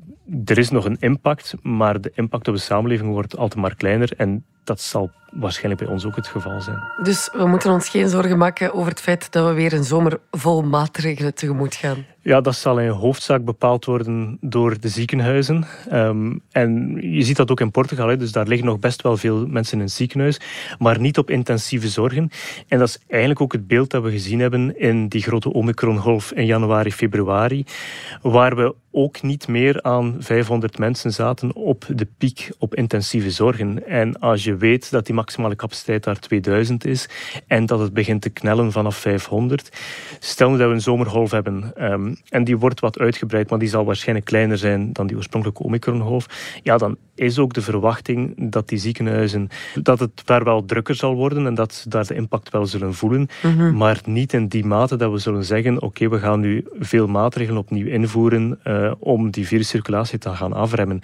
er 0.45 0.59
is 0.59 0.71
nog 0.71 0.85
een 0.85 0.97
impact, 1.01 1.55
maar 1.63 2.01
de 2.01 2.13
impact 2.15 2.49
op 2.49 2.55
de 2.55 2.61
samenleving 2.61 3.11
wordt 3.11 3.37
altijd 3.37 3.61
maar 3.61 3.75
kleiner. 3.75 4.13
En 4.17 4.45
dat 4.65 4.81
zal 4.81 5.11
waarschijnlijk 5.31 5.85
bij 5.85 5.93
ons 5.93 6.05
ook 6.05 6.17
het 6.17 6.27
geval 6.27 6.61
zijn. 6.61 6.83
Dus 7.03 7.31
we 7.33 7.47
moeten 7.47 7.71
ons 7.71 7.89
geen 7.89 8.09
zorgen 8.09 8.39
maken 8.39 8.75
over 8.75 8.91
het 8.91 9.01
feit 9.01 9.33
dat 9.33 9.47
we 9.47 9.53
weer 9.53 9.73
een 9.73 9.85
zomer 9.85 10.21
vol 10.31 10.63
maatregelen 10.63 11.35
tegemoet 11.35 11.75
gaan. 11.75 12.07
Ja, 12.23 12.41
dat 12.41 12.55
zal 12.55 12.81
in 12.81 12.89
hoofdzaak 12.89 13.45
bepaald 13.45 13.85
worden 13.85 14.39
door 14.41 14.81
de 14.81 14.89
ziekenhuizen. 14.89 15.67
Um, 15.93 16.41
en 16.51 16.99
je 17.01 17.23
ziet 17.23 17.37
dat 17.37 17.51
ook 17.51 17.61
in 17.61 17.71
Portugal, 17.71 18.09
hè, 18.09 18.17
dus 18.17 18.33
daar 18.33 18.47
liggen 18.47 18.67
nog 18.67 18.79
best 18.79 19.03
wel 19.03 19.17
veel 19.17 19.47
mensen 19.47 19.79
in 19.79 19.85
het 19.85 19.93
ziekenhuis, 19.93 20.41
maar 20.79 21.01
niet 21.01 21.19
op 21.19 21.31
intensieve 21.31 21.89
zorgen. 21.89 22.31
En 22.69 22.79
dat 22.79 22.89
is 22.89 22.99
eigenlijk 23.07 23.41
ook 23.41 23.53
het 23.53 23.67
beeld 23.67 23.91
dat 23.91 24.03
we 24.03 24.11
gezien 24.11 24.41
hebben 24.41 24.79
in 24.79 25.09
die 25.09 25.23
grote 25.23 25.53
Omicron-golf 25.53 26.33
in 26.33 26.47
januari, 26.47 26.93
februari, 26.93 27.65
waar 28.23 28.57
we 28.57 28.75
ook 28.91 29.23
niet 29.23 29.49
meer 29.49 29.83
aan 29.83 30.17
500 30.19 30.79
mensen 30.79 31.13
zaten 31.13 31.55
op 31.55 31.87
de 31.89 32.07
piek 32.19 32.51
op 32.59 32.75
intensieve 32.75 33.31
zorgen. 33.31 33.87
En 33.87 34.19
als 34.19 34.45
je 34.45 34.57
weet 34.57 34.91
dat 34.91 35.07
die 35.07 35.15
maximale 35.21 35.57
capaciteit 35.57 36.05
daar 36.05 36.19
2000 36.19 36.85
is 36.85 37.09
en 37.47 37.67
dat 37.67 37.81
het 37.81 37.93
begint 37.93 38.23
te 38.23 38.31
knellen 38.31 38.73
vanaf 38.73 38.97
500. 38.97 39.69
Stel 40.19 40.51
nu 40.51 40.59
dat 40.59 40.69
we 40.69 40.75
een 40.75 40.81
zomergolf 40.81 41.31
hebben 41.31 41.73
ehm, 41.77 42.15
en 42.29 42.45
die 42.45 42.59
wordt 42.59 42.81
wat 42.81 42.99
uitgebreid, 42.99 43.51
maar 43.51 43.59
die 43.59 43.69
zal 43.69 43.85
waarschijnlijk 43.85 44.27
kleiner 44.27 44.59
zijn 44.59 44.93
dan 44.93 45.07
die 45.07 45.17
oorspronkelijke 45.17 45.63
Omicron-golf, 45.63 46.27
ja, 46.63 46.77
dan 46.77 46.97
is 47.15 47.39
ook 47.39 47.53
de 47.53 47.63
verwachting 47.63 48.51
dat 48.51 48.69
die 48.69 48.79
ziekenhuizen, 48.79 49.49
dat 49.83 49.99
het 49.99 50.23
daar 50.25 50.45
wel 50.45 50.65
drukker 50.65 50.95
zal 50.95 51.15
worden 51.15 51.47
en 51.47 51.55
dat 51.55 51.75
ze 51.75 51.89
daar 51.89 52.07
de 52.07 52.15
impact 52.15 52.51
wel 52.51 52.67
zullen 52.67 52.95
voelen, 52.95 53.29
mhm. 53.43 53.77
maar 53.77 54.01
niet 54.05 54.33
in 54.33 54.49
die 54.49 54.65
mate 54.65 54.97
dat 54.97 55.13
we 55.13 55.19
zullen 55.19 55.45
zeggen, 55.45 55.83
oké, 55.83 56.09
we 56.09 56.19
gaan 56.19 56.41
nu 56.41 56.65
veel 56.79 57.07
maatregelen 57.07 57.61
opnieuw 57.61 57.87
invoeren 57.87 58.61
uh, 58.65 58.93
om 58.99 59.31
die 59.31 59.47
viruscirculatie 59.47 60.19
te 60.19 60.35
gaan 60.35 60.53
afremmen. 60.53 61.01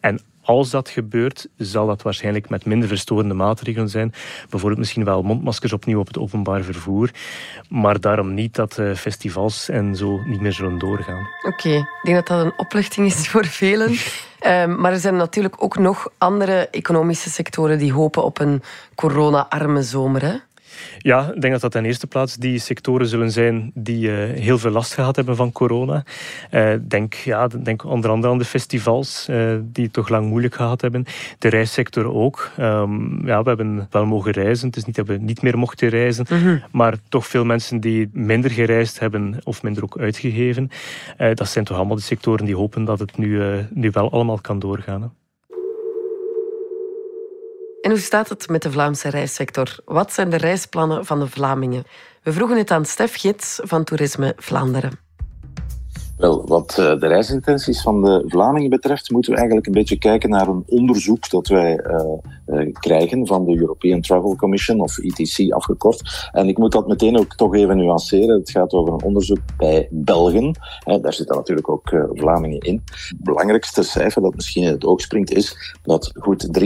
En 0.00 0.20
als 0.42 0.70
dat 0.70 0.88
gebeurt, 0.88 1.48
zal 1.56 1.86
dat 1.86 2.02
waarschijnlijk 2.02 2.48
met 2.48 2.64
minder 2.64 2.88
verstorende 2.88 3.34
maatregelen 3.34 3.88
zijn. 3.88 4.12
Bijvoorbeeld 4.48 4.80
misschien 4.80 5.04
wel 5.04 5.22
mondmaskers 5.22 5.72
opnieuw 5.72 6.00
op 6.00 6.06
het 6.06 6.18
openbaar 6.18 6.62
vervoer. 6.62 7.10
Maar 7.68 8.00
daarom 8.00 8.34
niet 8.34 8.54
dat 8.54 8.78
eh, 8.78 8.94
festivals 8.94 9.68
en 9.68 9.96
zo 9.96 10.20
niet 10.26 10.40
meer 10.40 10.52
zullen 10.52 10.78
doorgaan. 10.78 11.28
Oké, 11.42 11.68
ik 11.68 12.00
denk 12.02 12.16
dat 12.16 12.26
dat 12.26 12.44
een 12.44 12.58
opluchting 12.58 13.06
is 13.06 13.28
voor 13.28 13.44
velen. 13.46 13.94
Ehm, 14.40 14.80
maar 14.80 14.92
er 14.92 14.98
zijn 14.98 15.16
natuurlijk 15.16 15.62
ook 15.62 15.78
nog 15.78 16.08
andere 16.18 16.68
economische 16.70 17.30
sectoren 17.30 17.78
die 17.78 17.92
hopen 17.92 18.24
op 18.24 18.38
een 18.38 18.62
corona-arme 18.94 19.82
zomer. 19.82 20.22
Hè? 20.22 20.34
Ja, 20.98 21.32
ik 21.34 21.40
denk 21.40 21.52
dat 21.52 21.62
dat 21.62 21.72
ten 21.72 21.84
eerste 21.84 22.06
plaats 22.06 22.36
die 22.36 22.58
sectoren 22.58 23.06
zullen 23.06 23.30
zijn 23.30 23.70
die 23.74 24.08
uh, 24.08 24.40
heel 24.40 24.58
veel 24.58 24.70
last 24.70 24.94
gehad 24.94 25.16
hebben 25.16 25.36
van 25.36 25.52
corona. 25.52 26.04
Uh, 26.50 26.72
denk, 26.82 27.14
ja, 27.14 27.48
denk 27.48 27.84
onder 27.84 28.10
andere 28.10 28.32
aan 28.32 28.38
de 28.38 28.44
festivals, 28.44 29.26
uh, 29.30 29.54
die 29.62 29.84
het 29.84 29.92
toch 29.92 30.08
lang 30.08 30.28
moeilijk 30.28 30.54
gehad 30.54 30.80
hebben. 30.80 31.04
De 31.38 31.48
reissector 31.48 32.12
ook. 32.12 32.50
Um, 32.58 33.26
ja, 33.26 33.42
we 33.42 33.48
hebben 33.48 33.86
wel 33.90 34.06
mogen 34.06 34.32
reizen. 34.32 34.66
Het 34.66 34.76
is 34.76 34.84
niet 34.84 34.96
dat 34.96 35.06
we 35.06 35.16
niet 35.16 35.42
meer 35.42 35.58
mochten 35.58 35.88
reizen, 35.88 36.26
mm 36.28 36.42
-hmm. 36.42 36.62
maar 36.70 36.94
toch 37.08 37.26
veel 37.26 37.44
mensen 37.44 37.80
die 37.80 38.10
minder 38.12 38.50
gereisd 38.50 38.98
hebben 38.98 39.38
of 39.44 39.62
minder 39.62 39.82
ook 39.82 39.98
uitgegeven. 39.98 40.70
dat 41.34 41.48
zijn 41.48 41.64
toch 41.64 41.76
allemaal 41.76 41.96
de 41.96 42.02
sectoren 42.02 42.44
die 42.44 42.56
hopen 42.56 42.84
dat 42.84 42.98
het 42.98 43.18
nu, 43.18 43.42
nu 43.70 43.90
wel 43.90 44.10
allemaal 44.12 44.40
kan 44.40 44.58
doorgaan. 44.58 45.12
En 47.80 47.90
hoe 47.90 48.00
staat 48.00 48.28
het 48.28 48.48
met 48.48 48.62
de 48.62 48.70
Vlaamse 48.70 49.08
reissector? 49.08 49.76
Wat 49.84 50.12
zijn 50.12 50.30
de 50.30 50.36
reisplannen 50.36 51.06
van 51.06 51.20
de 51.20 51.28
Vlamingen? 51.28 51.84
We 52.22 52.32
vroegen 52.32 52.58
het 52.58 52.70
aan 52.70 52.84
Stef 52.84 53.16
Gits 53.16 53.60
van 53.62 53.84
Toerisme 53.84 54.34
Vlaanderen. 54.36 55.09
Wel, 56.20 56.46
wat 56.46 56.70
eh, 56.78 56.98
de 56.98 57.06
reisintenties 57.06 57.82
van 57.82 58.02
de 58.02 58.22
Vlamingen 58.26 58.70
betreft, 58.70 59.10
moeten 59.10 59.30
we 59.30 59.36
eigenlijk 59.36 59.66
een 59.66 59.72
beetje 59.72 59.98
kijken 59.98 60.30
naar 60.30 60.48
een 60.48 60.62
onderzoek 60.66 61.30
dat 61.30 61.48
wij 61.48 61.84
uh, 61.86 62.00
uh, 62.46 62.72
krijgen 62.72 63.26
van 63.26 63.44
de 63.44 63.56
European 63.56 64.00
Travel 64.00 64.36
Commission, 64.36 64.80
of 64.80 64.98
ETC 64.98 65.52
afgekort. 65.52 66.28
En 66.32 66.48
ik 66.48 66.58
moet 66.58 66.72
dat 66.72 66.88
meteen 66.88 67.18
ook 67.18 67.34
toch 67.34 67.54
even 67.54 67.76
nuanceren. 67.76 68.38
Het 68.38 68.50
gaat 68.50 68.72
over 68.72 68.92
een 68.92 69.02
onderzoek 69.02 69.38
bij 69.56 69.88
Belgen. 69.90 70.58
Daar 70.84 71.12
zitten 71.12 71.36
natuurlijk 71.36 71.68
ook 71.68 72.08
Vlamingen 72.12 72.60
in. 72.60 72.82
Het 72.84 73.22
belangrijkste 73.24 73.82
cijfer 73.82 74.22
dat 74.22 74.34
misschien 74.34 74.62
in 74.62 74.72
het 74.72 74.84
oog 74.84 75.00
springt, 75.00 75.32
is 75.32 75.76
dat 75.82 76.12
goed 76.14 76.60
73% 76.60 76.62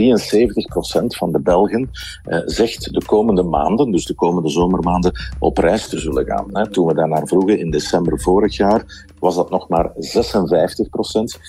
van 1.07 1.31
de 1.31 1.39
Belgen 1.39 1.89
zegt 2.45 2.93
de 2.93 3.05
komende 3.05 3.43
maanden, 3.43 3.91
dus 3.91 4.05
de 4.05 4.15
komende 4.15 4.49
zomermaanden, 4.49 5.11
op 5.39 5.57
reis 5.57 5.87
te 5.87 5.99
zullen 5.99 6.25
gaan. 6.25 6.71
Toen 6.71 6.85
we 6.87 6.93
daarnaar 6.93 7.27
vroegen 7.27 7.59
in 7.59 7.71
december 7.71 8.21
vorig 8.21 8.57
jaar, 8.57 9.07
was 9.19 9.35
dat 9.35 9.44
nog 9.49 9.69
maar 9.69 9.91
56 9.97 10.89
procent. 10.89 11.39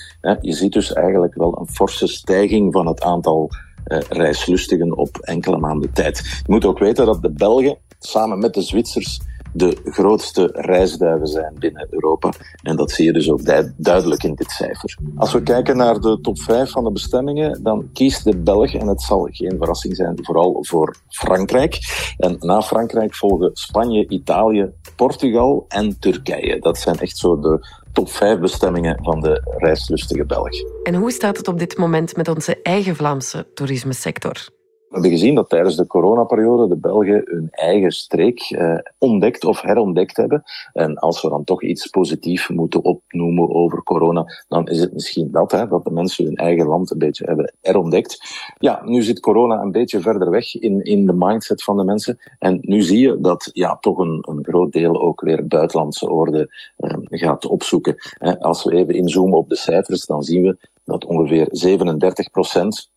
Je 0.41 0.53
ziet 0.53 0.73
dus 0.73 0.93
eigenlijk 0.93 1.35
wel 1.35 1.57
een 1.59 1.67
forse 1.67 2.07
stijging 2.07 2.73
van 2.73 2.87
het 2.87 3.01
aantal 3.01 3.49
uh, 3.87 3.99
reislustigen 4.09 4.97
op 4.97 5.17
enkele 5.17 5.57
maanden 5.57 5.93
tijd. 5.93 6.17
Je 6.17 6.51
moet 6.51 6.65
ook 6.65 6.79
weten 6.79 7.05
dat 7.05 7.21
de 7.21 7.31
Belgen 7.31 7.77
samen 7.99 8.39
met 8.39 8.53
de 8.53 8.61
Zwitsers 8.61 9.21
de 9.57 9.77
grootste 9.83 10.49
reisduiven 10.53 11.27
zijn 11.27 11.53
binnen 11.59 11.87
Europa. 11.89 12.31
En 12.61 12.75
dat 12.75 12.91
zie 12.91 13.05
je 13.05 13.13
dus 13.13 13.31
ook 13.31 13.41
duidelijk 13.77 14.23
in 14.23 14.35
dit 14.35 14.51
cijfer. 14.51 14.97
Als 15.15 15.33
we 15.33 15.43
kijken 15.43 15.77
naar 15.77 15.99
de 15.99 16.19
top 16.21 16.39
5 16.41 16.71
van 16.71 16.83
de 16.83 16.91
bestemmingen, 16.91 17.63
dan 17.63 17.89
kiest 17.93 18.23
de 18.23 18.37
Belg, 18.37 18.73
en 18.73 18.87
het 18.87 19.01
zal 19.01 19.27
geen 19.31 19.55
verrassing 19.57 19.95
zijn, 19.95 20.19
vooral 20.21 20.57
voor 20.61 20.95
Frankrijk. 21.07 21.79
En 22.17 22.35
na 22.39 22.61
Frankrijk 22.61 23.15
volgen 23.15 23.49
Spanje, 23.53 24.07
Italië, 24.07 24.71
Portugal 24.95 25.65
en 25.67 25.99
Turkije. 25.99 26.59
Dat 26.59 26.77
zijn 26.77 26.99
echt 26.99 27.17
zo 27.17 27.39
de 27.39 27.67
top 27.93 28.09
5 28.09 28.39
bestemmingen 28.39 28.99
van 29.03 29.21
de 29.21 29.55
reislustige 29.57 30.25
Belg. 30.25 30.83
En 30.83 30.95
hoe 30.95 31.11
staat 31.11 31.37
het 31.37 31.47
op 31.47 31.59
dit 31.59 31.77
moment 31.77 32.15
met 32.15 32.27
onze 32.27 32.61
eigen 32.61 32.95
Vlaamse 32.95 33.47
toerismesector? 33.53 34.55
We 34.87 34.93
hebben 34.93 35.11
gezien 35.11 35.35
dat 35.35 35.49
tijdens 35.49 35.75
de 35.75 35.87
coronaperiode 35.87 36.67
de 36.67 36.75
Belgen 36.75 37.21
hun 37.25 37.47
eigen 37.51 37.91
streek 37.91 38.39
eh, 38.39 38.77
ontdekt 38.97 39.45
of 39.45 39.61
herontdekt 39.61 40.17
hebben. 40.17 40.43
En 40.73 40.95
als 40.95 41.21
we 41.21 41.29
dan 41.29 41.43
toch 41.43 41.63
iets 41.63 41.87
positiefs 41.87 42.47
moeten 42.47 42.83
opnoemen 42.83 43.49
over 43.49 43.83
corona, 43.83 44.43
dan 44.47 44.67
is 44.67 44.79
het 44.79 44.93
misschien 44.93 45.31
dat, 45.31 45.51
hè, 45.51 45.67
dat 45.67 45.83
de 45.83 45.91
mensen 45.91 46.25
hun 46.25 46.35
eigen 46.35 46.67
land 46.67 46.91
een 46.91 46.97
beetje 46.97 47.25
hebben 47.25 47.53
herontdekt. 47.61 48.19
Ja, 48.57 48.81
nu 48.85 49.01
zit 49.01 49.19
corona 49.19 49.61
een 49.61 49.71
beetje 49.71 50.01
verder 50.01 50.29
weg 50.29 50.55
in, 50.55 50.83
in 50.83 51.05
de 51.05 51.13
mindset 51.13 51.63
van 51.63 51.77
de 51.77 51.83
mensen. 51.83 52.19
En 52.39 52.57
nu 52.61 52.81
zie 52.81 52.99
je 52.99 53.19
dat 53.19 53.49
ja, 53.53 53.77
toch 53.77 53.97
een, 53.97 54.23
een 54.29 54.43
groot 54.43 54.71
deel 54.71 55.01
ook 55.01 55.21
weer 55.21 55.47
buitenlandse 55.47 56.09
orde 56.09 56.71
eh, 56.77 56.97
gaat 57.01 57.45
opzoeken. 57.45 57.95
Als 58.39 58.63
we 58.63 58.75
even 58.75 58.93
inzoomen 58.93 59.37
op 59.37 59.49
de 59.49 59.55
cijfers, 59.55 60.05
dan 60.05 60.23
zien 60.23 60.43
we 60.43 60.57
dat 60.83 61.05
ongeveer 61.05 61.47
37 61.51 62.31
procent 62.31 62.89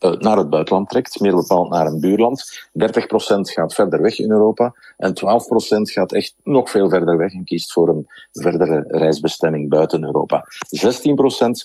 naar 0.00 0.36
het 0.36 0.50
buitenland 0.50 0.88
trekt, 0.88 1.20
meer 1.20 1.34
bepaald 1.34 1.70
naar 1.70 1.86
een 1.86 2.00
buurland. 2.00 2.68
30% 2.78 2.84
gaat 3.40 3.74
verder 3.74 4.02
weg 4.02 4.18
in 4.18 4.30
Europa 4.30 4.74
en 4.96 5.14
12% 5.14 5.14
gaat 5.80 6.12
echt 6.12 6.34
nog 6.44 6.70
veel 6.70 6.88
verder 6.88 7.16
weg 7.16 7.32
en 7.32 7.44
kiest 7.44 7.72
voor 7.72 7.88
een 7.88 8.06
verdere 8.32 8.84
reisbestemming 8.88 9.68
buiten 9.68 10.04
Europa. 10.04 10.44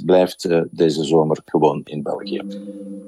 16% 0.01 0.05
blijft 0.05 0.45
uh, 0.45 0.61
deze 0.71 1.03
zomer 1.03 1.41
gewoon 1.45 1.81
in 1.83 2.03
België. 2.03 2.41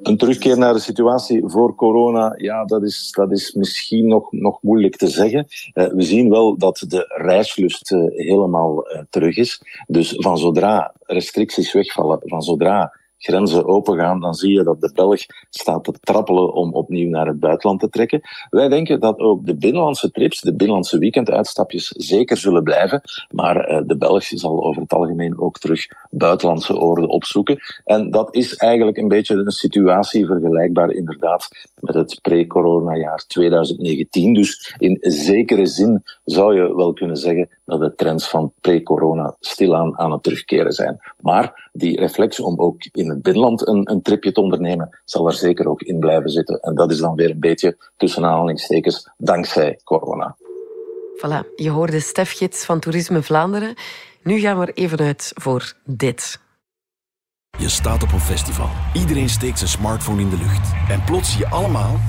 Een 0.03 0.17
terugkeer 0.17 0.57
naar 0.57 0.73
de 0.73 0.79
situatie 0.79 1.41
voor 1.45 1.75
corona, 1.75 2.33
ja, 2.37 2.65
dat 2.65 2.83
is, 2.83 3.11
dat 3.11 3.31
is 3.31 3.53
misschien 3.53 4.07
nog, 4.07 4.31
nog 4.31 4.61
moeilijk 4.61 4.95
te 4.95 5.07
zeggen. 5.07 5.47
Uh, 5.73 5.87
we 5.87 6.01
zien 6.01 6.29
wel 6.29 6.57
dat 6.57 6.83
de 6.87 7.05
reislust 7.17 7.89
helemaal 7.89 8.85
terug 9.09 9.37
is. 9.37 9.61
Dus 9.87 10.13
van 10.17 10.37
zodra 10.37 10.93
restricties 10.99 11.73
wegvallen, 11.73 12.19
van 12.23 12.41
zodra 12.41 12.93
grenzen 13.17 13.65
opengaan, 13.65 14.19
dan 14.19 14.33
zie 14.33 14.53
je 14.53 14.63
dat 14.63 14.81
de 14.81 14.91
Belg 14.93 15.19
staat 15.49 15.83
te 15.83 15.93
trappelen 15.99 16.53
om 16.53 16.73
opnieuw 16.73 17.09
naar 17.09 17.27
het 17.27 17.39
buitenland 17.39 17.79
te 17.79 17.89
trekken. 17.89 18.21
Wij 18.49 18.67
denken 18.67 18.99
dat 18.99 19.19
ook 19.19 19.45
de 19.45 19.55
binnenlandse 19.57 20.11
trips, 20.11 20.41
de 20.41 20.55
binnenlandse 20.55 20.97
weekenduitstapjes 20.97 21.87
zeker 21.87 22.37
zullen 22.37 22.63
blijven, 22.63 23.01
maar 23.29 23.71
uh, 23.71 23.81
de 23.85 23.97
Belg 23.97 24.23
zal 24.23 24.63
over 24.63 24.81
het 24.81 24.93
algemeen 24.93 25.39
ook 25.39 25.57
terug 25.59 25.87
buitenlandse 26.09 26.77
oorden 26.77 27.09
opzoeken. 27.09 27.59
En 27.83 28.11
dat 28.11 28.35
is 28.35 28.55
eigenlijk 28.55 28.97
een 28.97 29.07
beetje 29.07 29.35
een 29.35 29.51
situatie 29.51 30.25
vergelijkbaar 30.25 30.91
inderdaad 30.91 31.47
met 31.79 31.95
het 31.95 32.19
pre-corona 32.21 32.95
jaar 32.95 33.23
2019. 33.27 34.33
Dus 34.33 34.75
in 34.77 34.97
zekere 35.01 35.65
zin 35.65 36.03
zou 36.25 36.55
je 36.55 36.75
wel 36.75 36.93
kunnen 36.93 37.17
zeggen 37.17 37.49
dat 37.65 37.79
de 37.79 37.95
trends 37.95 38.29
van 38.29 38.53
pre-corona 38.61 39.35
stilaan 39.39 39.99
aan 39.99 40.11
het 40.11 40.23
terugkeren 40.23 40.71
zijn. 40.71 40.99
Maar 41.21 41.69
die 41.71 41.99
reflex 41.99 42.39
om 42.39 42.59
ook 42.59 42.83
in 42.91 43.09
het 43.09 43.21
binnenland 43.21 43.67
een, 43.67 43.91
een 43.91 44.01
tripje 44.01 44.31
te 44.31 44.41
ondernemen, 44.41 44.99
zal 45.05 45.27
er 45.27 45.33
zeker 45.33 45.67
ook 45.67 45.81
in 45.81 45.99
blijven 45.99 46.29
zitten. 46.29 46.59
En 46.59 46.75
dat 46.75 46.91
is 46.91 46.99
dan 46.99 47.15
weer 47.15 47.29
een 47.29 47.39
beetje 47.39 47.77
tussen 47.97 48.25
aanhalingstekens 48.25 49.09
dankzij 49.17 49.79
corona. 49.83 50.35
Voilà, 51.17 51.55
je 51.55 51.69
hoorde 51.69 51.99
Stef 51.99 52.31
Gits 52.31 52.65
van 52.65 52.79
Toerisme 52.79 53.23
Vlaanderen. 53.23 53.75
Nu 54.23 54.39
gaan 54.39 54.59
we 54.59 54.65
er 54.65 54.73
even 54.73 54.99
uit 54.99 55.31
voor 55.35 55.73
dit. 55.85 56.39
Je 57.57 57.69
staat 57.69 58.03
op 58.03 58.11
een 58.11 58.19
festival. 58.19 58.69
Iedereen 58.93 59.29
steekt 59.29 59.57
zijn 59.57 59.69
smartphone 59.69 60.21
in 60.21 60.29
de 60.29 60.37
lucht. 60.37 60.71
En 60.89 61.03
plots 61.03 61.31
zie 61.31 61.39
je 61.39 61.49
allemaal 61.49 61.99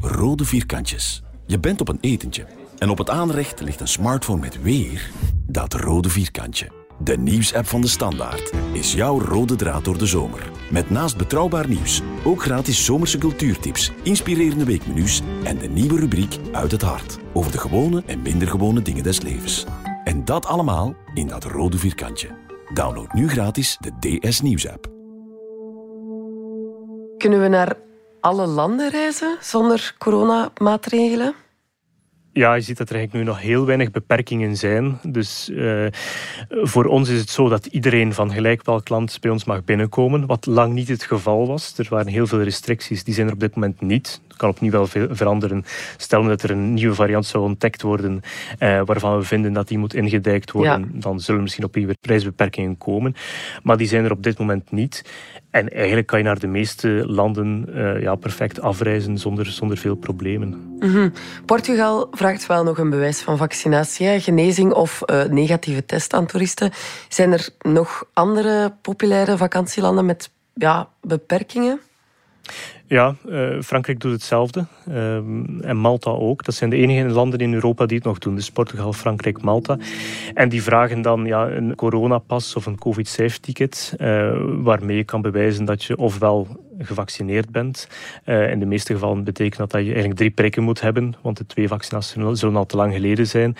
rode 0.00 0.44
vierkantjes. 0.44 1.22
Je 1.46 1.58
bent 1.58 1.80
op 1.80 1.88
een 1.88 1.98
etentje. 2.00 2.46
En 2.78 2.90
op 2.90 2.98
het 2.98 3.10
aanrecht 3.10 3.60
ligt 3.60 3.80
een 3.80 3.88
smartphone 3.88 4.40
met 4.40 4.62
weer 4.62 5.10
dat 5.46 5.74
rode 5.74 6.08
vierkantje. 6.08 6.70
De 6.98 7.18
nieuwsapp 7.18 7.66
van 7.66 7.80
de 7.80 7.88
Standaard 7.88 8.52
is 8.72 8.92
jouw 8.92 9.20
rode 9.20 9.56
draad 9.56 9.84
door 9.84 9.98
de 9.98 10.06
zomer. 10.06 10.50
Met 10.70 10.90
naast 10.90 11.16
betrouwbaar 11.16 11.68
nieuws 11.68 12.02
ook 12.24 12.42
gratis 12.42 12.84
zomerse 12.84 13.18
cultuurtips, 13.18 13.92
inspirerende 14.02 14.64
weekmenu's 14.64 15.22
en 15.44 15.58
de 15.58 15.68
nieuwe 15.68 15.98
rubriek 15.98 16.38
Uit 16.52 16.70
het 16.70 16.82
Hart 16.82 17.18
over 17.32 17.52
de 17.52 17.58
gewone 17.58 18.02
en 18.06 18.22
minder 18.22 18.48
gewone 18.48 18.82
dingen 18.82 19.02
des 19.02 19.20
levens. 19.20 19.64
En 20.04 20.24
dat 20.24 20.46
allemaal 20.46 20.94
in 21.14 21.26
dat 21.26 21.44
rode 21.44 21.78
vierkantje. 21.78 22.28
Download 22.74 23.12
nu 23.12 23.28
gratis 23.28 23.78
de 23.80 24.20
DS 24.20 24.40
Nieuwsapp. 24.40 24.95
Kunnen 27.26 27.44
we 27.44 27.50
naar 27.50 27.76
alle 28.20 28.46
landen 28.46 28.90
reizen 28.90 29.36
zonder 29.40 29.94
coronamaatregelen? 29.98 31.34
Ja, 32.32 32.54
je 32.54 32.60
ziet 32.60 32.76
dat 32.76 32.88
er 32.88 32.94
eigenlijk 32.96 33.24
nu 33.24 33.32
nog 33.32 33.40
heel 33.40 33.66
weinig 33.66 33.90
beperkingen 33.90 34.56
zijn. 34.56 34.98
Dus 35.02 35.48
uh, 35.52 35.86
voor 36.48 36.84
ons 36.84 37.08
is 37.08 37.20
het 37.20 37.30
zo 37.30 37.48
dat 37.48 37.66
iedereen 37.66 38.12
van 38.12 38.32
gelijk 38.32 38.64
welk 38.64 38.88
land 38.88 39.20
bij 39.20 39.30
ons 39.30 39.44
mag 39.44 39.64
binnenkomen. 39.64 40.26
Wat 40.26 40.46
lang 40.46 40.72
niet 40.72 40.88
het 40.88 41.02
geval 41.02 41.46
was. 41.46 41.78
Er 41.78 41.86
waren 41.90 42.06
heel 42.06 42.26
veel 42.26 42.42
restricties, 42.42 43.04
die 43.04 43.14
zijn 43.14 43.26
er 43.26 43.32
op 43.32 43.40
dit 43.40 43.54
moment 43.54 43.80
niet. 43.80 44.20
Dat 44.28 44.36
kan 44.36 44.48
opnieuw 44.48 44.70
wel 44.70 44.86
veranderen. 45.10 45.64
Stel 45.96 46.24
dat 46.24 46.42
er 46.42 46.50
een 46.50 46.74
nieuwe 46.74 46.94
variant 46.94 47.26
zou 47.26 47.44
ontdekt 47.44 47.82
worden 47.82 48.20
uh, 48.58 48.80
waarvan 48.84 49.18
we 49.18 49.24
vinden 49.24 49.52
dat 49.52 49.68
die 49.68 49.78
moet 49.78 49.94
ingedijkt 49.94 50.50
worden, 50.50 50.90
dan 51.00 51.20
zullen 51.20 51.42
misschien 51.42 51.64
opnieuw 51.64 51.90
prijsbeperkingen 52.00 52.78
komen. 52.78 53.14
Maar 53.62 53.76
die 53.76 53.88
zijn 53.88 54.04
er 54.04 54.12
op 54.12 54.22
dit 54.22 54.38
moment 54.38 54.70
niet. 54.70 55.04
En 55.56 55.68
eigenlijk 55.68 56.06
kan 56.06 56.18
je 56.18 56.24
naar 56.24 56.38
de 56.38 56.46
meeste 56.46 56.88
landen 56.88 57.66
uh, 57.68 58.00
ja, 58.00 58.14
perfect 58.14 58.60
afreizen 58.60 59.18
zonder, 59.18 59.46
zonder 59.46 59.76
veel 59.76 59.94
problemen. 59.94 60.76
-hmm. 60.80 61.12
Portugal 61.44 62.08
vraagt 62.10 62.46
wel 62.46 62.64
nog 62.64 62.78
een 62.78 62.90
bewijs 62.90 63.20
van 63.20 63.36
vaccinatie, 63.36 64.20
genezing 64.20 64.72
of 64.72 65.02
uh, 65.06 65.24
negatieve 65.24 65.84
test 65.84 66.14
aan 66.14 66.26
toeristen. 66.26 66.70
Zijn 67.08 67.32
er 67.32 67.48
nog 67.58 68.04
andere 68.12 68.74
populaire 68.82 69.36
vakantielanden 69.36 70.06
met 70.06 70.30
ja, 70.54 70.88
beperkingen? 71.00 71.80
Ja, 72.88 73.14
uh, 73.28 73.60
Frankrijk 73.62 74.00
doet 74.00 74.12
hetzelfde. 74.12 74.66
Uh, 74.88 75.16
en 75.60 75.76
Malta 75.76 76.10
ook. 76.10 76.44
Dat 76.44 76.54
zijn 76.54 76.70
de 76.70 76.76
enige 76.76 77.08
landen 77.08 77.38
in 77.38 77.54
Europa 77.54 77.86
die 77.86 77.96
het 77.96 78.06
nog 78.06 78.18
doen. 78.18 78.34
Dus 78.34 78.50
Portugal, 78.50 78.92
Frankrijk, 78.92 79.42
Malta. 79.42 79.78
En 80.34 80.48
die 80.48 80.62
vragen 80.62 81.02
dan 81.02 81.24
ja, 81.24 81.48
een 81.48 81.74
coronapas 81.74 82.56
of 82.56 82.66
een 82.66 82.78
covid-safe-ticket. 82.78 83.94
Uh, 83.98 84.36
waarmee 84.42 84.96
je 84.96 85.04
kan 85.04 85.22
bewijzen 85.22 85.64
dat 85.64 85.84
je 85.84 85.96
ofwel 85.96 86.48
gevaccineerd 86.78 87.50
bent. 87.50 87.88
Uh, 88.24 88.50
in 88.50 88.58
de 88.58 88.66
meeste 88.66 88.92
gevallen 88.92 89.24
betekent 89.24 89.56
dat 89.56 89.70
dat 89.70 89.80
je 89.80 89.86
eigenlijk 89.86 90.16
drie 90.16 90.30
prikken 90.30 90.62
moet 90.62 90.80
hebben, 90.80 91.14
want 91.22 91.36
de 91.36 91.46
twee 91.46 91.68
vaccinaties 91.68 92.40
zullen 92.40 92.56
al 92.56 92.66
te 92.66 92.76
lang 92.76 92.92
geleden 92.92 93.26
zijn. 93.26 93.56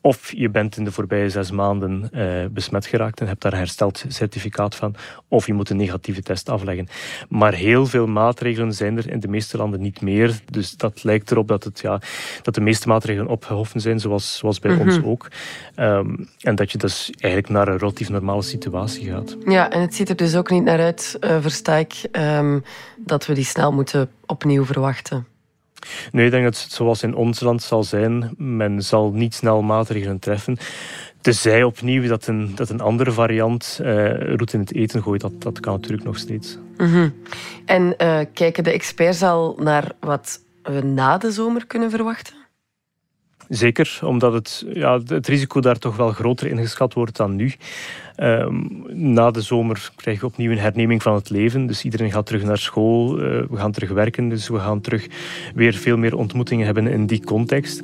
Of 0.00 0.32
je 0.32 0.50
bent 0.50 0.76
in 0.76 0.84
de 0.84 0.92
voorbije 0.92 1.30
zes 1.30 1.50
maanden 1.50 2.10
uh, 2.12 2.44
besmet 2.50 2.86
geraakt 2.86 3.20
en 3.20 3.26
hebt 3.26 3.42
daar 3.42 3.52
een 3.52 3.58
hersteld 3.58 4.04
certificaat 4.08 4.74
van. 4.74 4.94
Of 5.28 5.46
je 5.46 5.54
moet 5.54 5.70
een 5.70 5.76
negatieve 5.76 6.22
test 6.22 6.48
afleggen. 6.48 6.88
Maar 7.28 7.54
heel 7.54 7.86
veel 7.86 8.06
maatregelen 8.06 8.72
zijn 8.72 8.96
er 8.96 9.10
in 9.10 9.20
de 9.20 9.28
meeste 9.28 9.56
landen 9.56 9.80
niet 9.80 10.00
meer. 10.00 10.40
Dus 10.50 10.76
dat 10.76 11.04
lijkt 11.04 11.30
erop 11.30 11.48
dat, 11.48 11.64
het, 11.64 11.80
ja, 11.80 12.00
dat 12.42 12.54
de 12.54 12.60
meeste 12.60 12.88
maatregelen 12.88 13.30
opgehoffen 13.30 13.80
zijn, 13.80 14.00
zoals, 14.00 14.36
zoals 14.36 14.58
bij 14.58 14.76
ons 14.76 14.98
mhm. 14.98 15.08
ook. 15.08 15.28
Um, 15.76 16.28
en 16.40 16.54
dat 16.54 16.72
je 16.72 16.78
dus 16.78 17.10
eigenlijk 17.18 17.52
naar 17.52 17.68
een 17.68 17.78
relatief 17.78 18.08
normale 18.08 18.42
situatie 18.42 19.10
gaat. 19.10 19.36
Ja, 19.46 19.70
en 19.70 19.80
het 19.80 19.94
ziet 19.94 20.08
er 20.08 20.16
dus 20.16 20.36
ook 20.36 20.50
niet 20.50 20.64
naar 20.64 20.80
uit, 20.80 21.16
uh, 21.20 21.36
versta 21.40 21.74
ik. 21.74 21.94
Um 22.12 22.55
dat 22.96 23.26
we 23.26 23.34
die 23.34 23.44
snel 23.44 23.72
moeten 23.72 24.10
opnieuw 24.26 24.64
verwachten? 24.64 25.26
Nee, 26.12 26.24
ik 26.24 26.30
denk 26.30 26.44
dat 26.44 26.62
het 26.62 26.72
zoals 26.72 27.02
in 27.02 27.14
ons 27.14 27.40
land 27.40 27.62
zal 27.62 27.84
zijn. 27.84 28.34
Men 28.36 28.82
zal 28.82 29.12
niet 29.12 29.34
snel 29.34 29.62
maatregelen 29.62 30.18
treffen. 30.18 30.56
Tenzij 31.20 31.62
opnieuw 31.62 32.08
dat 32.08 32.26
een, 32.26 32.52
dat 32.54 32.68
een 32.68 32.80
andere 32.80 33.12
variant 33.12 33.78
uh, 33.82 34.34
roet 34.36 34.52
in 34.52 34.60
het 34.60 34.74
eten 34.74 35.02
gooit. 35.02 35.20
Dat, 35.20 35.42
dat 35.42 35.60
kan 35.60 35.72
natuurlijk 35.72 36.04
nog 36.04 36.18
steeds. 36.18 36.58
Mm 36.76 36.86
-hmm. 36.86 37.14
En 37.64 37.94
uh, 37.98 38.20
kijken 38.32 38.64
de 38.64 38.72
experts 38.72 39.22
al 39.22 39.56
naar 39.58 39.92
wat 40.00 40.40
we 40.62 40.82
na 40.82 41.18
de 41.18 41.30
zomer 41.30 41.66
kunnen 41.66 41.90
verwachten? 41.90 42.34
Zeker, 43.48 43.98
omdat 44.02 44.32
het, 44.32 44.66
ja, 44.72 45.00
het 45.06 45.26
risico 45.26 45.60
daar 45.60 45.78
toch 45.78 45.96
wel 45.96 46.10
groter 46.10 46.46
ingeschat 46.46 46.94
wordt 46.94 47.16
dan 47.16 47.36
nu. 47.36 47.52
Um, 48.16 48.84
na 48.88 49.30
de 49.30 49.40
zomer 49.40 49.90
krijg 49.96 50.20
je 50.20 50.26
opnieuw 50.26 50.50
een 50.50 50.58
herneming 50.58 51.02
van 51.02 51.14
het 51.14 51.30
leven. 51.30 51.66
Dus 51.66 51.84
iedereen 51.84 52.12
gaat 52.12 52.26
terug 52.26 52.42
naar 52.42 52.58
school, 52.58 53.18
uh, 53.18 53.22
we 53.50 53.56
gaan 53.56 53.72
terug 53.72 53.90
werken. 53.90 54.28
Dus 54.28 54.48
we 54.48 54.58
gaan 54.58 54.80
terug 54.80 55.06
weer 55.54 55.74
veel 55.74 55.96
meer 55.96 56.16
ontmoetingen 56.16 56.66
hebben 56.66 56.86
in 56.86 57.06
die 57.06 57.24
context. 57.24 57.82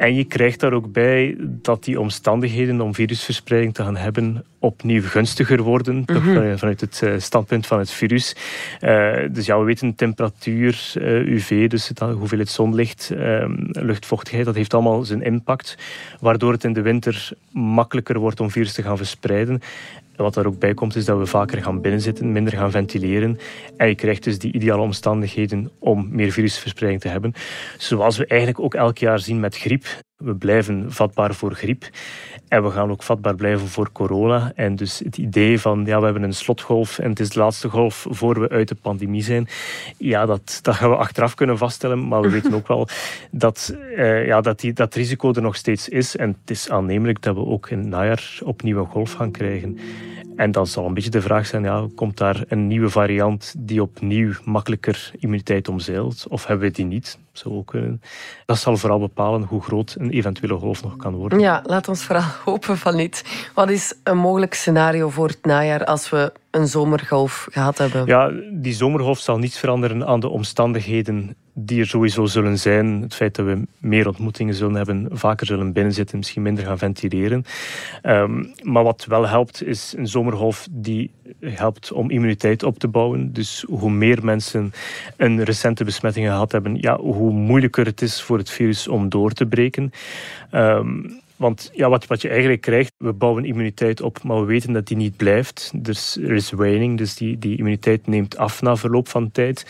En 0.00 0.14
je 0.14 0.24
krijgt 0.24 0.60
daar 0.60 0.72
ook 0.72 0.92
bij 0.92 1.36
dat 1.38 1.84
die 1.84 2.00
omstandigheden 2.00 2.80
om 2.80 2.94
virusverspreiding 2.94 3.74
te 3.74 3.82
gaan 3.82 3.96
hebben 3.96 4.44
opnieuw 4.58 5.02
gunstiger 5.02 5.62
worden, 5.62 5.94
mm 5.94 6.04
-hmm. 6.06 6.34
toch 6.34 6.58
vanuit 6.58 6.80
het 6.80 7.02
eh, 7.02 7.12
standpunt 7.18 7.66
van 7.66 7.78
het 7.78 7.90
virus. 7.90 8.36
Uh, 8.80 9.16
dus 9.30 9.46
ja, 9.46 9.58
we 9.58 9.64
weten 9.64 9.94
temperatuur, 9.94 10.92
uh, 10.98 11.04
UV, 11.04 11.68
dus 11.68 11.88
het, 11.88 11.98
hoeveelheid 11.98 12.48
zonlicht, 12.48 13.10
ehm, 13.10 13.52
luchtvochtigheid, 13.58 14.46
dat 14.46 14.54
heeft 14.54 14.74
allemaal 14.74 15.04
zijn 15.04 15.22
impact, 15.22 15.78
waardoor 16.20 16.52
het 16.52 16.64
in 16.64 16.72
de 16.72 16.82
winter 16.82 17.30
makkelijker 17.52 18.18
wordt 18.18 18.40
om 18.40 18.50
virus 18.50 18.72
te 18.72 18.82
gaan 18.82 18.96
verspreiden. 18.96 19.60
Wat 20.22 20.34
daar 20.34 20.46
ook 20.46 20.58
bij 20.58 20.74
komt, 20.74 20.96
is 20.96 21.04
dat 21.04 21.18
we 21.18 21.26
vaker 21.26 21.62
gaan 21.62 21.80
binnenzitten, 21.80 22.32
minder 22.32 22.52
gaan 22.52 22.70
ventileren. 22.70 23.38
En 23.76 23.88
je 23.88 23.94
krijgt 23.94 24.24
dus 24.24 24.38
die 24.38 24.52
ideale 24.52 24.82
omstandigheden 24.82 25.70
om 25.78 26.08
meer 26.10 26.32
virusverspreiding 26.32 27.02
te 27.02 27.08
hebben. 27.08 27.32
Zoals 27.78 28.16
we 28.16 28.26
eigenlijk 28.26 28.60
ook 28.60 28.74
elk 28.74 28.98
jaar 28.98 29.18
zien 29.18 29.40
met 29.40 29.56
griep. 29.56 29.84
We 30.16 30.34
blijven 30.34 30.92
vatbaar 30.92 31.34
voor 31.34 31.54
griep. 31.54 31.88
En 32.50 32.62
we 32.62 32.70
gaan 32.70 32.90
ook 32.90 33.02
vatbaar 33.02 33.34
blijven 33.34 33.68
voor 33.68 33.92
corona. 33.92 34.52
En 34.54 34.76
dus 34.76 34.98
het 34.98 35.18
idee 35.18 35.60
van, 35.60 35.82
ja, 35.86 35.98
we 35.98 36.04
hebben 36.04 36.22
een 36.22 36.34
slotgolf 36.34 36.98
en 36.98 37.10
het 37.10 37.20
is 37.20 37.28
de 37.28 37.38
laatste 37.38 37.68
golf 37.68 38.06
voor 38.08 38.40
we 38.40 38.48
uit 38.48 38.68
de 38.68 38.74
pandemie 38.74 39.22
zijn. 39.22 39.48
Ja, 39.96 40.26
dat, 40.26 40.58
dat 40.62 40.74
gaan 40.74 40.90
we 40.90 40.96
achteraf 40.96 41.34
kunnen 41.34 41.58
vaststellen. 41.58 42.08
Maar 42.08 42.20
we 42.20 42.30
weten 42.40 42.54
ook 42.54 42.68
wel 42.68 42.88
dat, 43.30 43.74
uh, 43.96 44.26
ja, 44.26 44.40
dat 44.40 44.60
die, 44.60 44.72
dat 44.72 44.94
risico 44.94 45.32
er 45.32 45.42
nog 45.42 45.56
steeds 45.56 45.88
is. 45.88 46.16
En 46.16 46.28
het 46.40 46.50
is 46.50 46.70
aannemelijk 46.70 47.22
dat 47.22 47.34
we 47.34 47.46
ook 47.46 47.70
in 47.70 47.78
het 47.78 47.88
najaar 47.88 48.38
opnieuw 48.44 48.78
een 48.78 48.86
golf 48.86 49.12
gaan 49.12 49.30
krijgen. 49.30 49.78
En 50.40 50.52
dan 50.52 50.66
zal 50.66 50.86
een 50.86 50.94
beetje 50.94 51.10
de 51.10 51.22
vraag 51.22 51.46
zijn, 51.46 51.62
ja, 51.62 51.86
komt 51.94 52.16
daar 52.16 52.44
een 52.48 52.66
nieuwe 52.66 52.88
variant 52.88 53.54
die 53.58 53.82
opnieuw 53.82 54.32
makkelijker 54.44 55.10
immuniteit 55.18 55.68
omzeilt? 55.68 56.26
Of 56.28 56.46
hebben 56.46 56.68
we 56.68 56.74
die 56.74 56.84
niet? 56.84 57.18
Zou 57.32 57.54
ook 57.54 57.66
kunnen. 57.66 58.02
Dat 58.46 58.58
zal 58.58 58.76
vooral 58.76 58.98
bepalen 58.98 59.42
hoe 59.42 59.62
groot 59.62 59.96
een 59.98 60.10
eventuele 60.10 60.54
golf 60.54 60.82
nog 60.82 60.96
kan 60.96 61.14
worden. 61.14 61.40
Ja, 61.40 61.62
laat 61.66 61.88
ons 61.88 62.04
vooral 62.04 62.24
hopen 62.44 62.78
van 62.78 62.96
niet. 62.96 63.48
Wat 63.54 63.70
is 63.70 63.94
een 64.04 64.16
mogelijk 64.16 64.54
scenario 64.54 65.08
voor 65.08 65.28
het 65.28 65.44
najaar 65.44 65.84
als 65.84 66.10
we 66.10 66.32
een 66.50 66.66
zomergolf 66.66 67.46
gehad 67.50 67.78
hebben? 67.78 68.06
Ja, 68.06 68.30
die 68.52 68.74
zomergolf 68.74 69.18
zal 69.18 69.38
niets 69.38 69.58
veranderen 69.58 70.06
aan 70.06 70.20
de 70.20 70.28
omstandigheden 70.28 71.36
die 71.52 71.80
er 71.80 71.86
sowieso 71.86 72.26
zullen 72.26 72.58
zijn. 72.58 73.02
Het 73.02 73.14
feit 73.14 73.34
dat 73.34 73.46
we 73.46 73.66
meer 73.78 74.06
ontmoetingen 74.06 74.54
zullen 74.54 74.74
hebben, 74.74 75.08
vaker 75.10 75.46
zullen 75.46 75.72
binnenzitten, 75.72 76.18
misschien 76.18 76.42
minder 76.42 76.64
gaan 76.64 76.78
ventileren. 76.78 77.44
Um, 78.02 78.52
maar 78.62 78.82
wat 78.82 79.04
wel 79.08 79.28
helpt, 79.28 79.62
is 79.62 79.94
een 79.96 80.06
zomergolf 80.06 80.68
die 80.70 81.10
helpt 81.40 81.92
om 81.92 82.10
immuniteit 82.10 82.62
op 82.62 82.78
te 82.78 82.88
bouwen. 82.88 83.32
Dus 83.32 83.64
hoe 83.68 83.90
meer 83.90 84.24
mensen 84.24 84.72
een 85.16 85.44
recente 85.44 85.84
besmetting 85.84 86.26
gehad 86.26 86.52
hebben, 86.52 86.76
ja, 86.80 86.98
hoe 86.98 87.32
moeilijker 87.32 87.86
het 87.86 88.02
is 88.02 88.22
voor 88.22 88.38
het 88.38 88.50
virus 88.50 88.88
om 88.88 89.08
door 89.08 89.32
te 89.32 89.46
breken. 89.46 89.92
Um, 90.54 91.20
want 91.40 91.70
ja, 91.74 91.88
wat, 91.88 92.06
wat 92.06 92.22
je 92.22 92.28
eigenlijk 92.28 92.60
krijgt, 92.60 92.92
we 92.96 93.12
bouwen 93.12 93.44
immuniteit 93.44 94.00
op, 94.00 94.22
maar 94.22 94.40
we 94.40 94.46
weten 94.46 94.72
dat 94.72 94.86
die 94.86 94.96
niet 94.96 95.16
blijft. 95.16 95.70
Dus 95.74 96.16
er 96.16 96.32
is 96.32 96.50
waning, 96.50 96.98
dus 96.98 97.14
die, 97.14 97.38
die 97.38 97.56
immuniteit 97.56 98.06
neemt 98.06 98.36
af 98.36 98.62
na 98.62 98.76
verloop 98.76 99.08
van 99.08 99.30
tijd. 99.30 99.66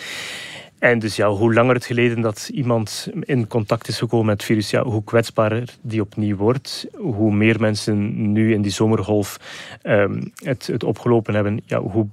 En 0.81 0.99
dus 0.99 1.17
ja, 1.17 1.29
hoe 1.29 1.55
langer 1.55 1.75
het 1.75 1.85
geleden 1.85 2.21
dat 2.21 2.51
iemand 2.53 3.09
in 3.21 3.47
contact 3.47 3.89
is 3.89 3.99
gekomen 3.99 4.27
met 4.27 4.35
het 4.35 4.45
virus, 4.45 4.71
ja, 4.71 4.83
hoe 4.83 5.05
kwetsbaarder 5.05 5.77
die 5.81 6.01
opnieuw 6.01 6.37
wordt. 6.37 6.87
Hoe 6.97 7.33
meer 7.35 7.61
mensen 7.61 8.33
nu 8.33 8.53
in 8.53 8.63
die 8.63 8.73
zomergolf 8.73 9.41
um, 9.83 10.33
het, 10.35 10.67
het 10.67 10.85
opgelopen 10.85 11.35
hebben, 11.35 11.61
ja, 11.67 11.81
hoe 11.81 12.07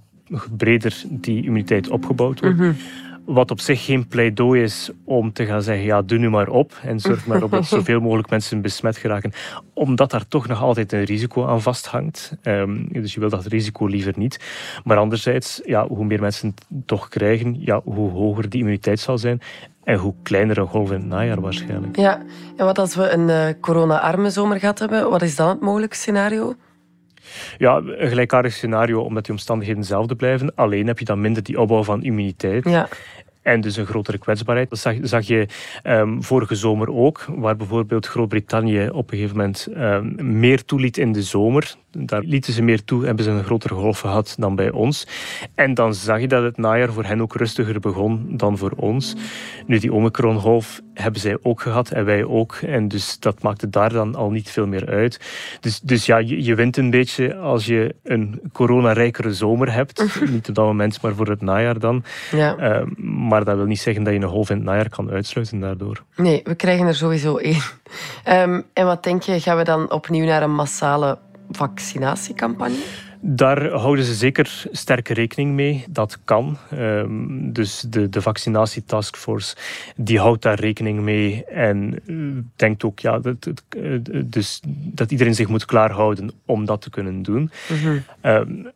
breder 0.58 1.04
die 1.10 1.44
immuniteit 1.44 1.90
opgebouwd 1.90 2.40
wordt. 2.40 2.58
Mm 2.58 2.76
wat 3.28 3.52
op 3.52 3.60
zich 3.60 3.86
geen 3.86 4.08
pleidooi 4.08 4.62
is 4.62 4.90
om 5.04 5.34
te 5.34 5.46
gaan 5.46 5.62
zeggen, 5.62 5.86
ja, 5.86 6.02
doe 6.02 6.18
nu 6.18 6.30
maar 6.30 6.48
op 6.48 6.74
en 6.84 7.00
zorg 7.00 7.26
maar 7.26 7.44
op 7.44 7.52
dat 7.52 7.66
zoveel 7.78 8.00
mogelijk 8.00 8.30
mensen 8.30 8.62
besmet 8.62 8.98
geraken. 8.98 9.32
Omdat 9.74 10.12
daar 10.12 10.28
toch 10.28 10.48
nog 10.48 10.62
altijd 10.62 10.92
een 10.92 11.04
risico 11.04 11.46
aan 11.46 11.62
vasthangt. 11.62 12.38
Um, 12.44 12.88
dus 12.92 13.14
je 13.14 13.20
wil 13.20 13.30
dat 13.30 13.46
risico 13.46 13.86
liever 13.86 14.14
niet. 14.16 14.40
Maar 14.84 14.98
anderzijds, 14.98 15.62
ja, 15.66 15.88
hoe 15.88 16.06
meer 16.06 16.22
mensen 16.22 16.48
het 16.48 16.88
toch 16.88 17.10
krijgen, 17.10 17.56
ja, 17.60 17.82
hoe 17.84 18.12
hoger 18.12 18.50
die 18.50 18.60
immuniteit 18.60 19.00
zal 19.00 19.18
zijn. 19.18 19.42
En 19.84 19.98
hoe 19.98 20.14
kleiner 20.24 20.58
een 20.58 20.68
golf 20.68 20.92
in 20.92 21.00
het 21.00 21.06
najaar 21.06 21.42
waarschijnlijk. 21.42 21.96
Ja, 21.96 22.22
en 22.56 22.66
wat 22.66 22.80
als 22.80 22.96
we 22.96 23.10
een 23.10 23.30
uh, 23.30 23.62
corona-arme 23.62 24.30
zomer 24.30 24.60
gehad 24.60 24.80
hebben, 24.80 25.10
wat 25.10 25.22
is 25.22 25.36
dan 25.36 25.50
het 25.50 25.60
mogelijke 25.60 25.96
scenario? 25.96 26.56
Ja, 27.58 27.76
een 27.76 28.08
gelijkaardig 28.08 28.54
scenario 28.54 29.02
omdat 29.02 29.24
die 29.24 29.34
omstandigheden 29.34 29.82
hetzelfde 29.82 30.16
blijven. 30.16 30.56
Alleen 30.56 30.88
heb 30.88 31.00
je 31.00 31.06
dan 31.06 31.22
minder 31.22 31.44
die 31.44 31.60
opbouw 31.60 31.84
van 31.84 32.04
immuniteit. 32.04 32.70
Ja. 32.70 32.88
En 33.42 33.62
dus 33.62 33.78
een 33.78 33.86
grotere 33.86 34.18
kwetsbaarheid. 34.18 34.70
Dat 34.70 34.80
zag, 34.80 34.96
zag 35.02 35.28
je 35.28 35.48
um, 35.84 36.24
vorige 36.24 36.56
zomer 36.56 36.94
ook, 36.94 37.26
waar 37.30 37.56
bijvoorbeeld 37.56 38.06
Groot-Brittannië 38.06 38.90
op 38.90 39.12
een 39.12 39.18
gegeven 39.18 39.38
moment 39.38 39.68
um, 39.78 40.40
meer 40.40 40.66
toeliet 40.66 40.98
in 40.98 41.12
de 41.12 41.22
zomer. 41.22 41.76
Daar 42.00 42.22
lieten 42.22 42.54
ze 42.54 42.62
meer 42.62 42.84
toe, 42.84 43.06
hebben 43.06 43.24
ze 43.26 43.32
een 43.32 43.44
grotere 43.44 43.74
golf 43.74 44.00
gehad 44.00 44.36
dan 44.40 44.56
bij 44.56 44.72
ons. 44.72 45.08
En 45.56 45.74
dan 45.74 45.94
zag 45.94 46.20
je 46.20 46.28
dat 46.28 46.44
het 46.44 46.58
najaar 46.58 46.94
voor 46.94 47.04
hen 47.04 47.22
ook 47.22 47.36
rustiger 47.36 47.80
begon 47.80 48.26
dan 48.38 48.58
voor 48.58 48.72
ons. 48.76 49.16
Nu, 49.66 49.80
die 49.80 49.94
Omicron-golf 49.94 50.82
hebben 50.94 51.22
zij 51.22 51.38
ook 51.42 51.62
gehad 51.62 51.92
en 51.92 52.06
wij 52.06 52.24
ook. 52.24 52.56
En 52.56 52.88
dus 52.88 53.20
dat 53.20 53.42
maakte 53.42 53.70
daar 53.70 53.94
dan 53.94 54.16
al 54.16 54.30
niet 54.30 54.50
veel 54.50 54.68
meer 54.68 54.88
uit. 54.88 55.20
Dus, 55.60 55.80
dus 55.80 56.06
ja, 56.06 56.18
je, 56.18 56.44
je 56.44 56.56
wint 56.56 56.78
een 56.78 56.90
beetje 56.90 57.36
als 57.36 57.66
je 57.66 57.96
een 58.04 58.42
coronarijkere 58.52 59.34
zomer 59.34 59.74
hebt. 59.74 60.20
niet 60.32 60.50
op 60.50 60.56
dat 60.56 60.66
moment, 60.66 61.02
maar 61.02 61.16
voor 61.16 61.28
het 61.28 61.42
najaar 61.42 61.80
dan. 61.80 62.04
Ja. 62.32 62.82
Uh, 62.82 62.88
maar 63.28 63.44
dat 63.44 63.56
wil 63.56 63.66
niet 63.66 63.80
zeggen 63.80 64.04
dat 64.04 64.14
je 64.14 64.20
een 64.20 64.28
golf 64.28 64.50
in 64.50 64.56
het 64.56 64.66
najaar 64.66 64.90
kan 64.90 65.10
uitsluiten 65.10 65.60
daardoor. 65.60 66.04
Nee, 66.16 66.42
we 66.44 66.56
krijgen 66.56 66.88
er 66.88 66.96
sowieso 66.96 67.38
één. 67.38 67.62
Um, 68.30 68.64
en 68.74 68.86
wat 68.86 69.04
denk 69.04 69.22
je, 69.22 69.40
gaan 69.40 69.58
we 69.58 69.64
dan 69.64 69.92
opnieuw 69.92 70.26
naar 70.26 70.44
een 70.44 70.56
massale 70.56 71.18
vaccinatiecampagne? 71.50 72.78
Daar 73.22 73.70
houden 73.70 74.06
ze 74.06 74.14
zeker 74.14 74.66
sterke 74.72 75.14
rekening 75.14 75.54
mee. 75.54 75.86
Dat 75.90 76.20
kan. 76.24 76.58
Um, 76.74 77.54
dus 77.54 77.82
de, 77.82 78.10
de 78.10 78.22
vaccinatietaskforce 78.22 79.56
die 79.96 80.20
houdt 80.20 80.42
daar 80.42 80.60
rekening 80.60 81.02
mee 81.02 81.46
en 81.46 82.00
uh, 82.06 82.38
denkt 82.56 82.84
ook 82.84 83.00
ja, 83.00 83.20
dat, 83.20 83.52
uh, 83.78 84.00
dus, 84.26 84.62
dat 84.70 85.12
iedereen 85.12 85.36
zich 85.36 85.48
moet 85.48 85.66
klaarhouden 85.66 86.32
om 86.46 86.66
dat 86.66 86.82
te 86.82 86.90
kunnen 86.90 87.22
doen. 87.22 87.52
Mm 87.70 87.78
-hmm. 87.78 88.04
um, 88.22 88.72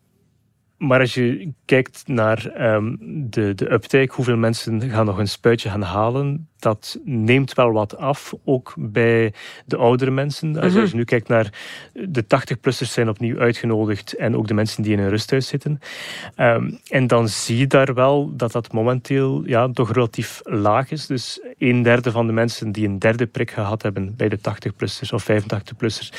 maar 0.77 0.99
als 0.99 1.13
je 1.13 1.51
kijkt 1.65 2.03
naar 2.07 2.73
um, 2.73 2.97
de, 3.29 3.55
de 3.55 3.71
uptake, 3.71 4.13
hoeveel 4.13 4.38
mensen 4.38 4.89
gaan 4.89 5.05
nog 5.05 5.17
een 5.17 5.27
spuitje 5.27 5.69
gaan 5.69 5.81
halen, 5.81 6.49
dat 6.62 7.00
neemt 7.04 7.54
wel 7.54 7.71
wat 7.71 7.97
af, 7.97 8.34
ook 8.45 8.74
bij 8.78 9.34
de 9.65 9.78
oudere 9.78 10.12
mensen. 10.12 10.58
Als 10.58 10.74
je 10.74 10.82
mhm. 10.82 10.95
nu 10.95 11.04
kijkt 11.04 11.28
naar 11.28 11.50
de 11.93 12.24
80-plussers 12.24 12.91
zijn 12.91 13.10
opnieuw 13.10 13.39
uitgenodigd 13.39 14.13
en 14.13 14.36
ook 14.36 14.47
de 14.47 14.54
mensen 14.54 14.84
die 14.84 14.91
in 14.93 15.00
een 15.00 15.10
rusthuis 15.10 15.47
zitten. 15.47 15.80
Um, 16.38 16.80
en 16.89 17.08
dan 17.08 17.28
zie 17.28 17.58
je 17.58 17.67
daar 17.67 17.93
wel 17.93 18.36
dat 18.36 18.52
dat 18.52 18.74
momenteel 18.74 19.43
ja, 19.45 19.69
toch 19.71 19.93
relatief 19.93 20.41
laag 20.43 20.91
is. 20.91 21.06
Dus 21.06 21.41
een 21.58 21.82
derde 21.82 22.12
van 22.12 22.28
de 22.28 22.34
mensen 22.34 22.71
die 22.71 22.88
een 22.88 23.00
derde 23.00 23.26
prik 23.26 23.52
gehad 23.52 23.82
hebben 23.82 24.15
bij 24.15 24.30
de 24.30 24.38
80-plussers 24.38 25.13
of 25.13 25.28
85-plussers, 25.32 26.10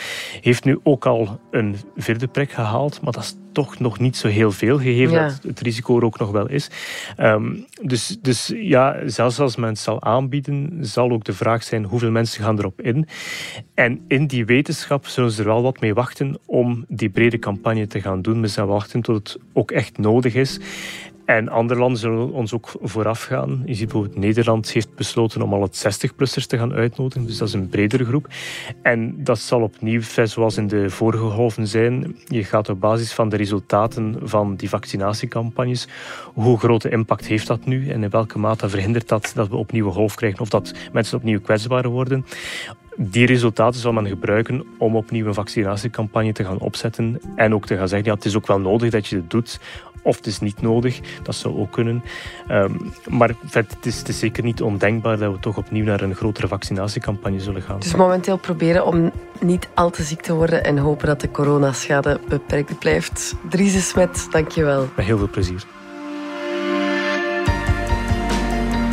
heeft 0.41 0.65
nu 0.65 0.81
ook 0.83 1.07
al 1.07 1.41
een 1.51 1.77
vierde 1.97 2.27
prik 2.27 2.53
gehaald. 2.53 3.01
Maar 3.01 3.13
dat 3.13 3.23
is 3.23 3.37
toch 3.53 3.79
nog 3.79 3.99
niet 3.99 4.17
zo 4.17 4.29
heel 4.29 4.51
veel, 4.51 4.79
gegeven 4.79 5.15
dat 5.15 5.41
het 5.47 5.61
risico 5.61 5.97
er 5.97 6.05
ook 6.05 6.19
nog 6.19 6.31
wel 6.31 6.49
is. 6.49 6.71
Um, 7.19 7.67
dus, 7.83 8.17
dus 8.21 8.53
ja, 8.55 8.97
zelfs 9.07 9.41
als 9.41 9.57
men 9.57 9.69
het 9.69 9.79
zal 9.79 10.03
zal 10.81 11.11
ook 11.11 11.25
de 11.25 11.33
vraag 11.33 11.63
zijn 11.63 11.85
hoeveel 11.85 12.11
mensen 12.11 12.45
gaan 12.45 12.59
erop 12.59 12.81
in. 12.81 13.09
En 13.75 14.01
in 14.09 14.27
die 14.27 14.45
wetenschap 14.45 15.07
zullen 15.07 15.31
ze 15.31 15.41
er 15.41 15.49
wel 15.49 15.63
wat 15.63 15.81
mee 15.81 15.95
wachten 15.95 16.39
om 16.45 16.85
die 16.89 17.11
brede 17.11 17.39
campagne 17.39 17.87
te 17.87 18.01
gaan 18.01 18.23
doen. 18.23 18.41
We 18.41 18.49
zullen 18.49 18.69
wachten 18.69 19.03
tot 19.03 19.17
het 19.17 19.43
ook 19.53 19.71
echt 19.71 19.99
nodig 19.99 20.35
is. 20.35 20.59
En 21.37 21.49
andere 21.49 21.81
landen 21.81 21.99
zullen 21.99 22.33
ons 22.33 22.55
ook 22.55 22.71
vooraf 22.83 23.23
gaan. 23.23 23.63
Je 23.65 23.75
ziet 23.75 23.89
bijvoorbeeld 23.89 24.19
Nederland 24.19 24.73
heeft 24.73 24.95
besloten 24.95 25.43
om 25.43 25.53
al 25.53 25.63
het 25.63 25.87
60-plussers 25.87 26.47
te 26.47 26.59
gaan 26.59 26.73
uitnodigen. 26.73 27.27
Dus 27.27 27.39
dat 27.39 27.49
is 27.49 27.55
een 27.55 27.69
bredere 27.69 28.05
groep. 28.05 28.27
En 28.83 29.25
dat 29.25 29.39
zal 29.39 29.61
opnieuw, 29.61 30.01
zoals 30.25 30.57
in 30.57 30.67
de 30.67 30.91
vorige 30.91 31.25
golven 31.25 31.67
zijn, 31.67 32.17
je 32.25 32.45
gaat 32.45 32.69
op 32.69 32.81
basis 32.81 33.13
van 33.13 33.29
de 33.29 33.37
resultaten 33.37 34.17
van 34.23 34.57
die 34.57 34.69
vaccinatiecampagnes, 34.69 35.89
hoe 36.35 36.59
grote 36.59 36.91
impact 36.91 37.27
heeft 37.27 37.47
dat 37.47 37.65
nu 37.65 37.91
en 37.91 38.03
in 38.03 38.11
welke 38.11 38.39
mate 38.39 38.69
verhindert 38.69 39.09
dat 39.09 39.33
dat 39.35 39.49
we 39.49 39.57
opnieuw 39.57 39.87
een 39.87 39.93
golf 39.93 40.15
krijgen 40.15 40.41
of 40.41 40.49
dat 40.49 40.75
mensen 40.93 41.19
opnieuw 41.19 41.41
kwetsbaar 41.41 41.89
worden 41.89 42.25
die 42.97 43.27
resultaten 43.27 43.81
zal 43.81 43.93
men 43.93 44.07
gebruiken 44.07 44.65
om 44.79 44.97
opnieuw 44.97 45.27
een 45.27 45.35
vaccinatiecampagne 45.35 46.33
te 46.33 46.45
gaan 46.45 46.59
opzetten 46.59 47.21
en 47.37 47.55
ook 47.55 47.67
te 47.67 47.77
gaan 47.77 47.89
zeggen, 47.89 48.09
ja, 48.09 48.15
het 48.15 48.25
is 48.25 48.37
ook 48.37 48.47
wel 48.47 48.61
nodig 48.61 48.91
dat 48.91 49.07
je 49.07 49.17
het 49.17 49.31
doet, 49.31 49.61
of 50.03 50.17
het 50.17 50.27
is 50.27 50.41
niet 50.41 50.63
nodig, 50.63 51.01
dat 51.23 51.35
zou 51.35 51.59
ook 51.59 51.73
kunnen. 51.73 52.05
Um, 52.51 52.93
maar 53.09 53.29
het 53.51 53.77
is, 53.83 53.99
het 53.99 54.09
is, 54.09 54.19
zeker 54.19 54.45
niet 54.45 54.63
ondenkbaar 54.63 55.19
dat 55.19 55.33
we 55.33 55.39
toch 55.39 55.57
opnieuw 55.57 55.85
naar 55.85 56.01
een 56.01 56.15
grotere 56.15 56.49
vaccinatiecampagne 56.49 57.41
zullen 57.41 57.63
gaan. 57.63 57.79
Dus 57.79 57.95
momenteel 57.95 58.37
proberen 58.37 58.87
om 58.87 59.13
niet 59.41 59.69
al 59.75 59.91
te 59.91 60.03
ziek 60.03 60.21
te 60.21 60.35
worden 60.35 60.65
en 60.65 60.79
hopen 60.79 61.07
dat 61.07 61.21
de 61.21 61.31
coronaschade 61.31 62.21
beperkt 62.29 62.79
blijft. 62.79 63.35
Dries 63.49 63.89
Smet, 63.89 64.27
dankjewel. 64.31 64.89
Met 64.97 65.05
heel 65.05 65.19
veel 65.19 65.31
plezier. 65.31 65.65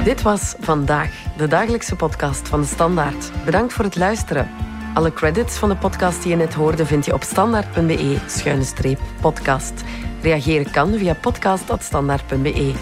Dit 0.03 0.21
was 0.21 0.55
Vandaag, 0.59 1.11
de 1.37 1.47
dagelijkse 1.47 1.95
podcast 1.95 2.47
van 2.47 2.61
de 2.61 2.67
Standaard. 2.67 3.31
Bedankt 3.45 3.73
voor 3.73 3.85
het 3.85 3.95
luisteren. 3.95 4.49
Alle 4.93 5.13
credits 5.13 5.57
van 5.57 5.69
de 5.69 5.75
podcast 5.75 6.21
die 6.21 6.31
je 6.31 6.37
net 6.37 6.53
hoorde 6.53 6.85
vind 6.85 7.05
je 7.05 7.13
op 7.13 7.23
standaard.be-podcast. 7.23 9.83
Reageren 10.21 10.71
kan 10.71 10.97
via 10.97 11.13
podcast.standaard.be. 11.13 12.73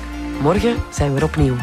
Morgen 0.42 0.76
zijn 0.92 1.14
we 1.14 1.20
er 1.20 1.26
opnieuw. 1.26 1.56